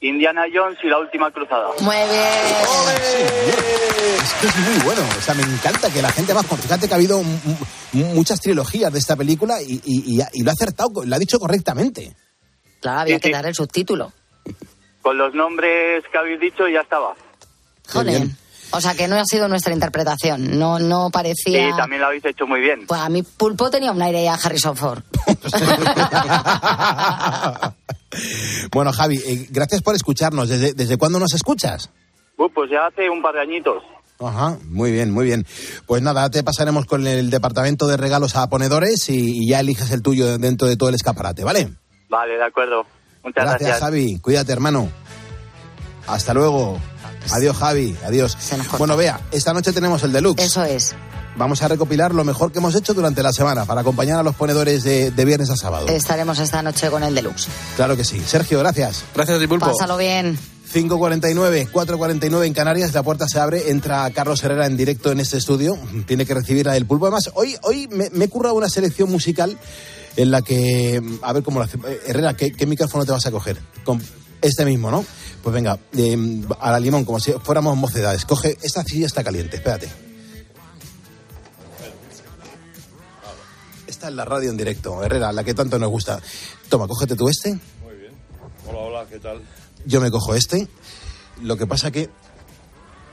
[0.02, 1.70] Indiana Jones y la última cruzada.
[1.82, 2.08] Muy bien.
[4.24, 5.02] Es que es muy bueno.
[5.18, 6.44] O sea, me encanta que la gente va.
[6.44, 7.40] Fíjate que ha habido m-
[7.94, 11.20] m- muchas trilogías de esta película y, y- y y lo ha acertado, lo ha
[11.20, 12.16] dicho correctamente.
[12.82, 14.12] Claro, había que dar el subtítulo.
[15.02, 17.16] Con los nombres que habéis dicho ya estaba.
[17.92, 18.36] Jolín.
[18.72, 20.60] O sea, que no ha sido nuestra interpretación.
[20.60, 21.76] No, no Sí, parecía...
[21.76, 22.86] también lo habéis hecho muy bien.
[22.86, 25.02] Pues a mí Pulpo tenía un aire a Harrison Ford.
[28.72, 30.50] Bueno, Javi, eh, gracias por escucharnos.
[30.50, 31.90] ¿Desde, ¿Desde cuándo nos escuchas?
[32.38, 33.84] Uh, pues ya hace un par de añitos.
[34.20, 35.46] Ajá, muy bien, muy bien.
[35.86, 39.92] Pues nada, te pasaremos con el departamento de regalos a ponedores y, y ya eliges
[39.92, 41.70] el tuyo dentro de todo el escaparate, ¿vale?
[42.10, 42.86] Vale, de acuerdo.
[43.24, 43.80] Muchas Gracias, gracias.
[43.80, 44.20] Javi.
[44.20, 44.90] Cuídate, hermano.
[46.08, 46.80] Hasta luego.
[47.32, 47.96] Adiós, Javi.
[48.06, 48.38] Adiós.
[48.78, 50.44] Bueno, vea, esta noche tenemos el deluxe.
[50.44, 50.96] Eso es.
[51.36, 54.36] vamos a recopilar lo mejor que hemos hecho durante la semana para acompañar a los
[54.36, 55.88] ponedores de, de viernes a sábado.
[55.88, 57.48] Estaremos esta noche con el deluxe.
[57.76, 58.20] Claro que sí.
[58.20, 59.04] Sergio, gracias.
[59.14, 59.68] Gracias, Pulpo.
[59.68, 60.38] Pásalo bien.
[60.74, 65.38] 5.49, 4.49 en Canarias, la puerta se abre, entra Carlos Herrera en directo en este
[65.38, 67.08] estudio, tiene que recibir a El Pulpo.
[67.08, 69.58] Además, hoy, hoy me, me he currado una selección musical
[70.16, 71.78] en la que, a ver cómo lo hace.
[71.78, 73.58] Eh, Herrera, ¿qué, qué micrófono te vas a coger?
[73.84, 74.02] Con
[74.42, 75.06] este mismo, ¿no?
[75.44, 78.26] Pues venga, eh, a la limón, como si fuéramos mocedades.
[78.26, 79.90] Coge, esta silla está caliente, espérate.
[83.88, 86.22] Esta es la radio en directo, Herrera, la que tanto nos gusta.
[86.70, 87.60] Toma, cógete tú este.
[87.82, 88.14] Muy bien.
[88.68, 89.42] Hola, hola, ¿qué tal?
[89.86, 90.68] Yo me cojo este.
[91.42, 92.10] Lo que pasa que.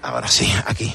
[0.03, 0.95] Ahora sí, aquí.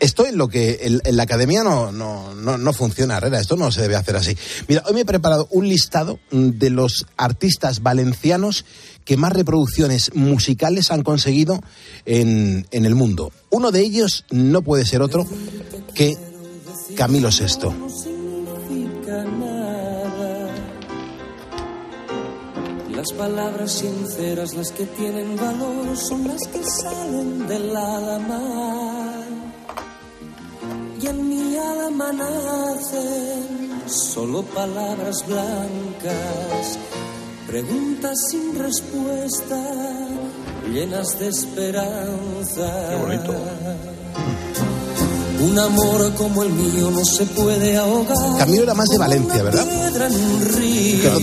[0.00, 3.40] Esto es lo que en, en la academia no, no, no, no funciona, Herrera.
[3.40, 4.36] Esto no se debe hacer así.
[4.68, 8.64] Mira, hoy me he preparado un listado mm, de los artistas valencianos
[9.04, 11.60] que más reproducciones musicales han conseguido
[12.04, 13.32] en, en el mundo.
[13.50, 15.26] Uno de ellos no puede ser otro
[15.94, 16.16] que
[16.96, 17.96] Camilo VI.
[22.96, 29.45] Las palabras sinceras, las que tienen valor, son las que salen del alma.
[31.06, 36.78] Y en mi alma nacen solo palabras blancas,
[37.46, 39.62] preguntas sin respuesta,
[40.72, 42.88] llenas de esperanza.
[42.90, 43.34] Qué bonito.
[45.38, 48.38] Un amor como el mío no se puede ahogar.
[48.38, 49.64] Camilo era más de Valencia, ¿verdad?
[49.64, 50.40] Perdón,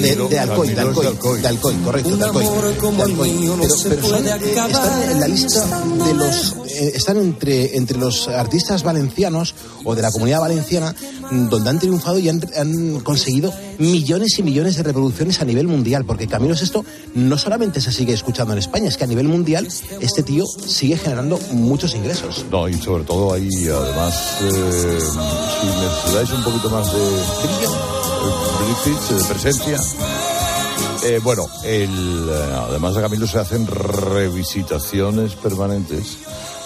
[0.01, 2.45] de, de Alcoy, de es de Alcoy, de Alcoy, correcto, de Alcoy.
[2.45, 3.31] amor como de el Alcoy.
[3.33, 6.55] mío no Pero, se pero son, puede eh, acabar están en la lista de los,
[6.73, 10.95] están entre, entre los artistas valencianos o de la comunidad valenciana
[11.31, 12.41] mm, donde han triunfado y han,
[13.03, 17.91] conseguido millones y millones de reproducciones a nivel mundial, porque Camilo esto no solamente se
[17.91, 19.67] sigue escuchando en España, es que a nivel mundial
[19.99, 22.45] este tío sigue generando muchos ingresos.
[22.51, 27.73] No, y sobre todo ahí, además, eh, si me dais un poquito más de brillo,
[28.85, 29.77] eh, de presencia.
[31.03, 36.17] eh, bueno, el, eh, además de Camilo se hacen revisitaciones permanentes.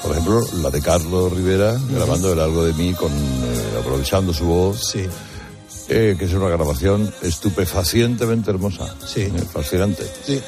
[0.08, 4.46] Por ejemplo, la de Carlos Rivera, grabando el algo de mí, con, eh, aprovechando su
[4.46, 4.96] voz.
[4.96, 8.96] Eh, que es una grabación estupefacientemente hermosa.
[9.06, 9.24] Sí.
[9.24, 10.10] Eh, fascinante.
[10.26, 10.42] Sí.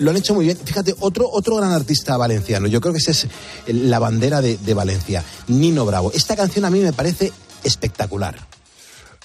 [0.00, 0.58] Lo han hecho muy bien.
[0.62, 3.28] Fíjate, otro, otro gran artista valenciano, yo creo que esa es
[3.66, 6.12] la bandera de, de Valencia, Nino Bravo.
[6.12, 7.32] Esta canción a mí me parece
[7.64, 8.46] espectacular.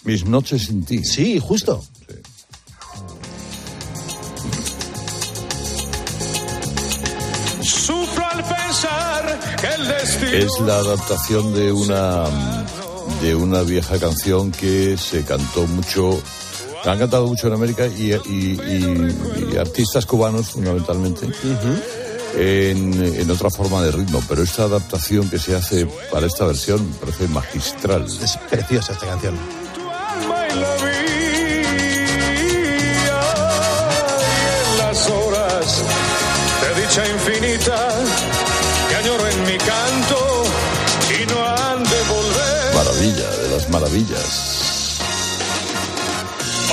[0.04, 1.04] Mis noches sin ti.
[1.04, 1.84] Sí, justo.
[7.58, 7.66] Al
[8.44, 10.32] pensar que el destino.
[10.32, 12.24] Es la adaptación de una
[13.22, 16.22] de una vieja canción que se cantó mucho,
[16.86, 21.28] la han cantado mucho en América y, y- y- y artistas cubanos fundamentalmente.
[22.36, 26.88] En, en otra forma de ritmo, pero esta adaptación que se hace para esta versión
[26.88, 28.06] me parece magistral.
[28.06, 29.36] Es preciosa esta canción.
[36.88, 37.90] Dicha infinita
[38.90, 40.44] que añoro en mi canto
[41.20, 42.76] y no han de volver.
[42.76, 45.00] Maravilla, de las maravillas.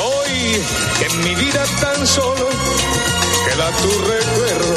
[0.02, 0.62] Hoy
[1.08, 2.48] en mi vida tan solo
[3.44, 4.74] queda tu recuerdo.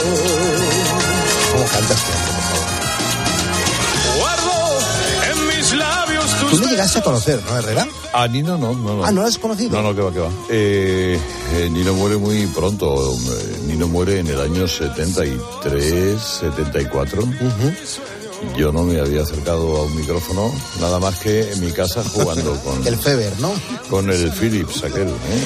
[1.52, 2.68] ¿Cómo canta hombre, por favor?
[4.18, 4.80] Guardo
[5.32, 7.88] en mis labios tus Tú le llegaste a conocer, ¿no, Herrera?
[8.18, 9.06] A Nino no, no, no.
[9.06, 9.80] Ah, ¿no lo has conocido?
[9.80, 10.32] No, no, que va, que va.
[10.50, 11.20] Eh,
[11.54, 13.14] eh, Nino muere muy pronto.
[13.14, 17.24] Eh, Nino muere en el año 73, 74.
[18.58, 20.52] Yo no me había acercado a un micrófono,
[20.82, 23.52] nada más que en mi casa jugando con El Feber, ¿no?
[23.88, 25.10] con el Philips aquel.
[25.10, 25.44] ¿eh?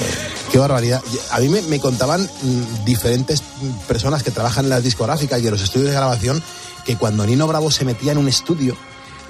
[0.50, 1.02] Qué barbaridad.
[1.30, 3.42] A mí me, me contaban mm, diferentes
[3.86, 6.42] personas que trabajan en las discográficas y en los estudios de grabación
[6.86, 8.74] que cuando Nino Bravo se metía en un estudio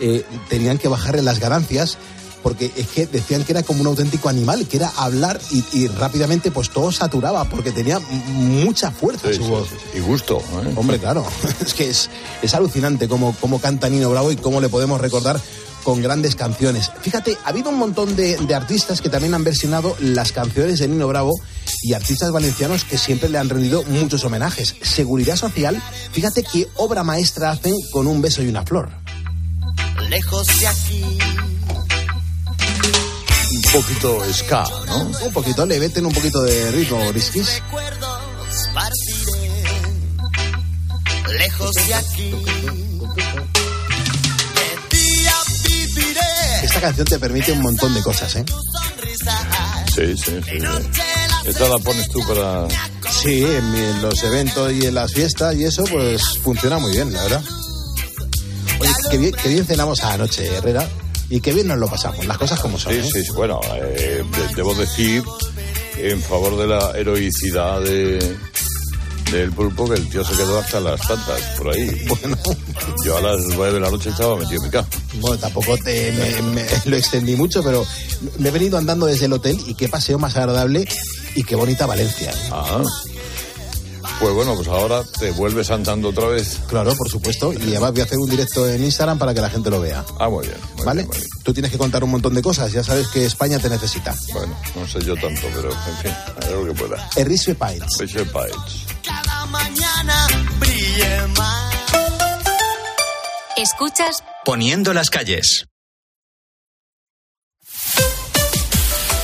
[0.04, 1.98] eh, tenían que bajarle las ganancias
[2.42, 5.86] porque es que decían que era como un auténtico animal, que era hablar y, y
[5.88, 9.68] rápidamente pues todo saturaba porque tenía mucha fuerza Sí, su sí, voz.
[9.68, 9.98] sí.
[9.98, 10.38] Y gusto.
[10.38, 10.72] ¿eh?
[10.76, 11.24] Hombre, claro,
[11.64, 12.10] es que es,
[12.42, 15.40] es alucinante cómo, cómo canta Nino Bravo y cómo le podemos recordar
[15.84, 16.92] con grandes canciones.
[17.00, 20.86] Fíjate, ha habido un montón de, de artistas que también han versionado las canciones de
[20.86, 21.32] Nino Bravo
[21.82, 24.76] y artistas valencianos que siempre le han rendido muchos homenajes.
[24.82, 25.82] Seguridad Social,
[26.12, 28.90] fíjate qué obra maestra hacen con un beso y una flor.
[30.08, 31.18] Lejos de aquí.
[33.74, 35.10] Un poquito ska, ¿no?
[35.24, 37.54] Un poquito, le meten un poquito de ritmo, Riskis.
[37.54, 38.20] recuerdos
[38.74, 39.50] partiré
[41.38, 42.30] lejos de aquí.
[44.90, 45.32] De día
[45.64, 48.44] viviré Esta canción te permite un montón de cosas, ¿eh?
[49.94, 50.58] Sí, sí, sí.
[51.46, 52.68] Esta la pones tú para...
[53.10, 57.10] Sí, en, en los eventos y en las fiestas y eso, pues funciona muy bien,
[57.10, 57.42] la verdad.
[58.80, 60.86] Oye, qué bien, qué bien cenamos anoche, Herrera.
[61.34, 62.92] Y que bien nos lo pasamos, las cosas como son.
[62.92, 63.08] Sí, ¿eh?
[63.10, 63.32] sí, sí.
[63.32, 65.22] bueno, eh, de- debo decir
[65.96, 68.36] en favor de la heroicidad de
[69.30, 72.04] del pulpo que el tío se quedó hasta las tantas por ahí.
[72.06, 72.36] Bueno.
[73.02, 74.86] Yo a las nueve de la noche estaba metido en mi cama.
[75.20, 77.86] Bueno, tampoco te, me- me- lo extendí mucho, pero
[78.38, 80.86] me he venido andando desde el hotel y qué paseo más agradable
[81.34, 82.30] y qué bonita Valencia.
[82.30, 82.50] ¿eh?
[84.22, 86.60] Pues bueno, pues ahora te vuelves andando otra vez.
[86.68, 87.52] Claro, por supuesto.
[87.52, 90.04] Y además voy a hacer un directo en Instagram para que la gente lo vea.
[90.20, 90.58] Ah, muy bien.
[90.76, 91.02] muy ¿Vale?
[91.02, 91.30] bien, muy bien.
[91.42, 92.70] Tú tienes que contar un montón de cosas.
[92.70, 94.14] Ya sabes que España te necesita.
[94.32, 97.10] Bueno, no sé yo tanto, pero en fin, haré lo que pueda.
[97.16, 97.98] Pines.
[97.98, 98.86] Richard Pines.
[99.02, 100.28] Cada mañana
[100.60, 101.74] brille más.
[103.56, 105.66] Escuchas Poniendo las calles.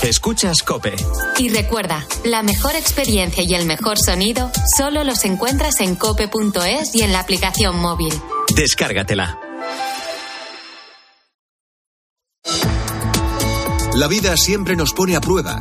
[0.08, 0.96] Escuchas Cope.
[1.36, 7.02] y recuerda, la mejor experiencia y el mejor sonido solo los encuentras en cope.es y
[7.02, 8.14] en la aplicación móvil.
[8.56, 9.38] Descárgatela.
[13.96, 15.60] La vida siempre nos pone a prueba.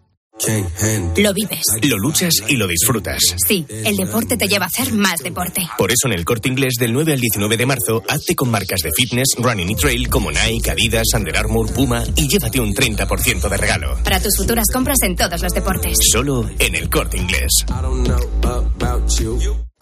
[1.17, 1.61] Lo vives.
[1.83, 3.19] Lo luchas y lo disfrutas.
[3.47, 5.61] Sí, el deporte te lleva a hacer más deporte.
[5.77, 8.81] Por eso en el corte inglés del 9 al 19 de marzo, hazte con marcas
[8.81, 13.49] de fitness, running y trail como Nike, Adidas, Under Armour, Puma y llévate un 30%
[13.49, 13.97] de regalo.
[14.03, 15.97] Para tus futuras compras en todos los deportes.
[16.11, 17.65] Solo en el corte inglés.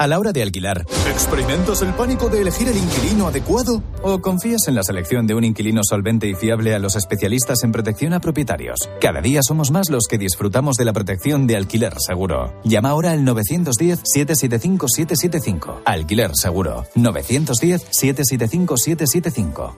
[0.02, 3.84] A la hora de alquilar, ¿experimentas el pánico de elegir el inquilino adecuado?
[4.02, 7.74] ¿O confías en la selección de un inquilino solvente y fiable a los especialistas en
[7.74, 8.80] protección a propietarios?
[9.02, 12.54] Cada día somos más los que disfrutamos de la protección de alquiler seguro.
[12.64, 15.82] Llama ahora al 910-775-775.
[15.84, 16.86] Alquiler seguro.
[16.96, 19.74] 910-775-775.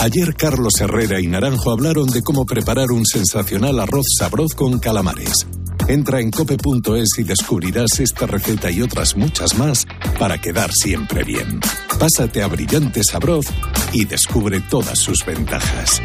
[0.00, 5.46] Ayer Carlos Herrera y Naranjo hablaron de cómo preparar un sensacional arroz sabroz con calamares.
[5.90, 9.88] Entra en cope.es y descubrirás esta receta y otras muchas más
[10.20, 11.58] para quedar siempre bien.
[11.98, 13.46] Pásate a Brillante Sabroz
[13.92, 16.00] y descubre todas sus ventajas.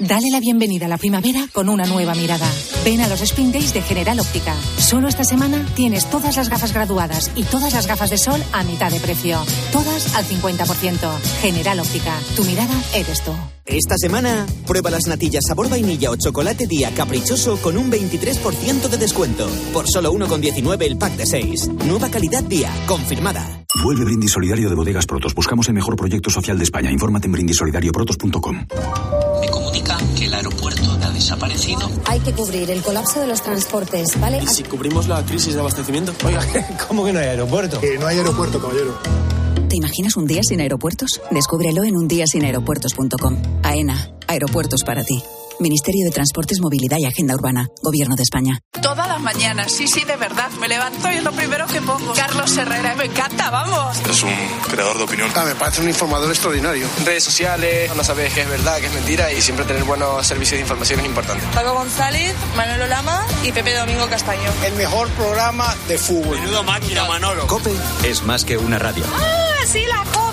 [0.00, 2.50] Dale la bienvenida a la primavera con una nueva mirada.
[2.84, 4.56] Ven a los Spring Days de General Óptica.
[4.76, 8.64] Solo esta semana tienes todas las gafas graduadas y todas las gafas de sol a
[8.64, 9.38] mitad de precio.
[9.70, 11.20] Todas al 50%.
[11.40, 12.18] General Óptica.
[12.34, 13.30] Tu mirada eres tú.
[13.66, 18.96] Esta semana, prueba las natillas sabor vainilla o chocolate día caprichoso con un 23% de
[18.96, 19.48] descuento.
[19.72, 21.68] Por solo 1,19 el pack de 6.
[21.84, 23.64] Nueva calidad día, confirmada.
[23.82, 25.34] Vuelve Brindis Solidario de Bodegas Protos.
[25.34, 26.92] Buscamos el mejor proyecto social de España.
[26.92, 28.66] Infórmate en brindisolidarioprotos.com.
[29.40, 31.90] Me comunican que el aeropuerto ha desaparecido.
[32.06, 34.38] Hay que cubrir el colapso de los transportes, ¿vale?
[34.44, 36.14] ¿Y si cubrimos la crisis de abastecimiento?
[36.24, 36.40] Oiga,
[36.88, 37.80] ¿cómo que no hay aeropuerto?
[37.80, 38.96] Que no hay aeropuerto, caballero.
[39.76, 41.20] ¿Te imaginas un día sin aeropuertos?
[41.30, 43.36] Descúbrelo en undiasinaeropuertos.com.
[43.62, 45.22] AENA, aeropuertos para ti.
[45.60, 48.60] Ministerio de Transportes, Movilidad y Agenda Urbana, Gobierno de España.
[48.82, 50.50] Todas las mañanas, sí, sí, de verdad.
[50.60, 52.12] Me levanto y es lo primero que pongo.
[52.14, 53.98] Carlos Herrera, me encanta, vamos.
[54.08, 54.34] Es un
[54.70, 55.30] creador de opinión.
[55.44, 56.86] me parece un informador extraordinario.
[57.04, 60.58] Redes sociales, no sabes qué es verdad, qué es mentira y siempre tener buenos servicios
[60.58, 61.44] de información es importante.
[61.54, 64.50] Paco González, Manolo Lama y Pepe Domingo Castaño.
[64.64, 66.38] El mejor programa de fútbol.
[66.40, 67.46] Menudo máquina, Manolo.
[67.46, 67.72] Cope
[68.04, 69.04] es más que una radio.
[69.14, 70.25] ¡Ah, sí, la COPE,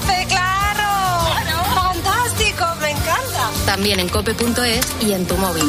[3.74, 5.63] También en cope.es y en tu móvil.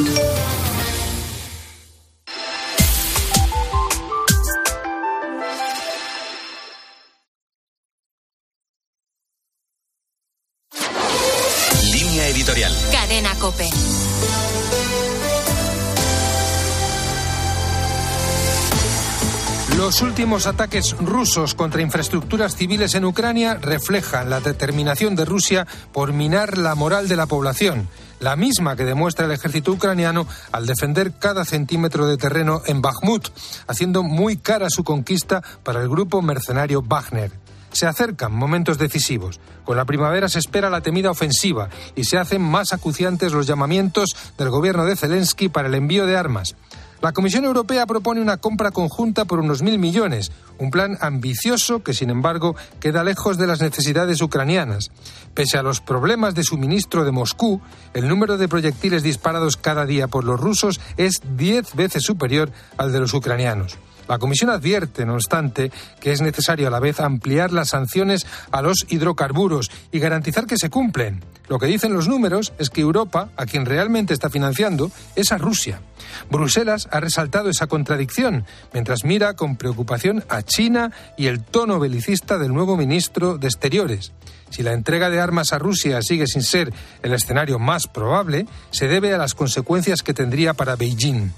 [19.95, 26.11] Los últimos ataques rusos contra infraestructuras civiles en Ucrania reflejan la determinación de Rusia por
[26.11, 27.87] minar la moral de la población,
[28.19, 33.29] la misma que demuestra el ejército ucraniano al defender cada centímetro de terreno en Bakhmut,
[33.67, 37.31] haciendo muy cara su conquista para el grupo mercenario Wagner.
[37.71, 39.39] Se acercan momentos decisivos.
[39.63, 44.13] Con la primavera se espera la temida ofensiva y se hacen más acuciantes los llamamientos
[44.37, 46.57] del gobierno de Zelensky para el envío de armas.
[47.05, 51.93] La Comisión Europea propone una compra conjunta por unos mil millones, un plan ambicioso que,
[51.93, 54.89] sin embargo, queda lejos de las necesidades ucranianas.
[55.35, 57.61] Pese a los problemas de suministro de Moscú,
[57.93, 62.91] el número de proyectiles disparados cada día por los rusos es diez veces superior al
[62.91, 63.77] de los ucranianos.
[64.07, 68.61] La Comisión advierte, no obstante, que es necesario a la vez ampliar las sanciones a
[68.61, 71.23] los hidrocarburos y garantizar que se cumplen.
[71.47, 75.37] Lo que dicen los números es que Europa, a quien realmente está financiando, es a
[75.37, 75.81] Rusia.
[76.29, 82.37] Bruselas ha resaltado esa contradicción, mientras mira con preocupación a China y el tono belicista
[82.37, 84.11] del nuevo ministro de Exteriores.
[84.49, 88.87] Si la entrega de armas a Rusia sigue sin ser el escenario más probable, se
[88.87, 91.31] debe a las consecuencias que tendría para Beijing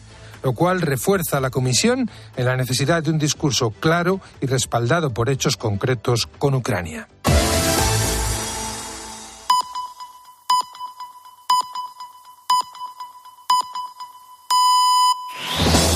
[0.43, 5.13] lo cual refuerza a la Comisión en la necesidad de un discurso claro y respaldado
[5.13, 7.07] por hechos concretos con Ucrania.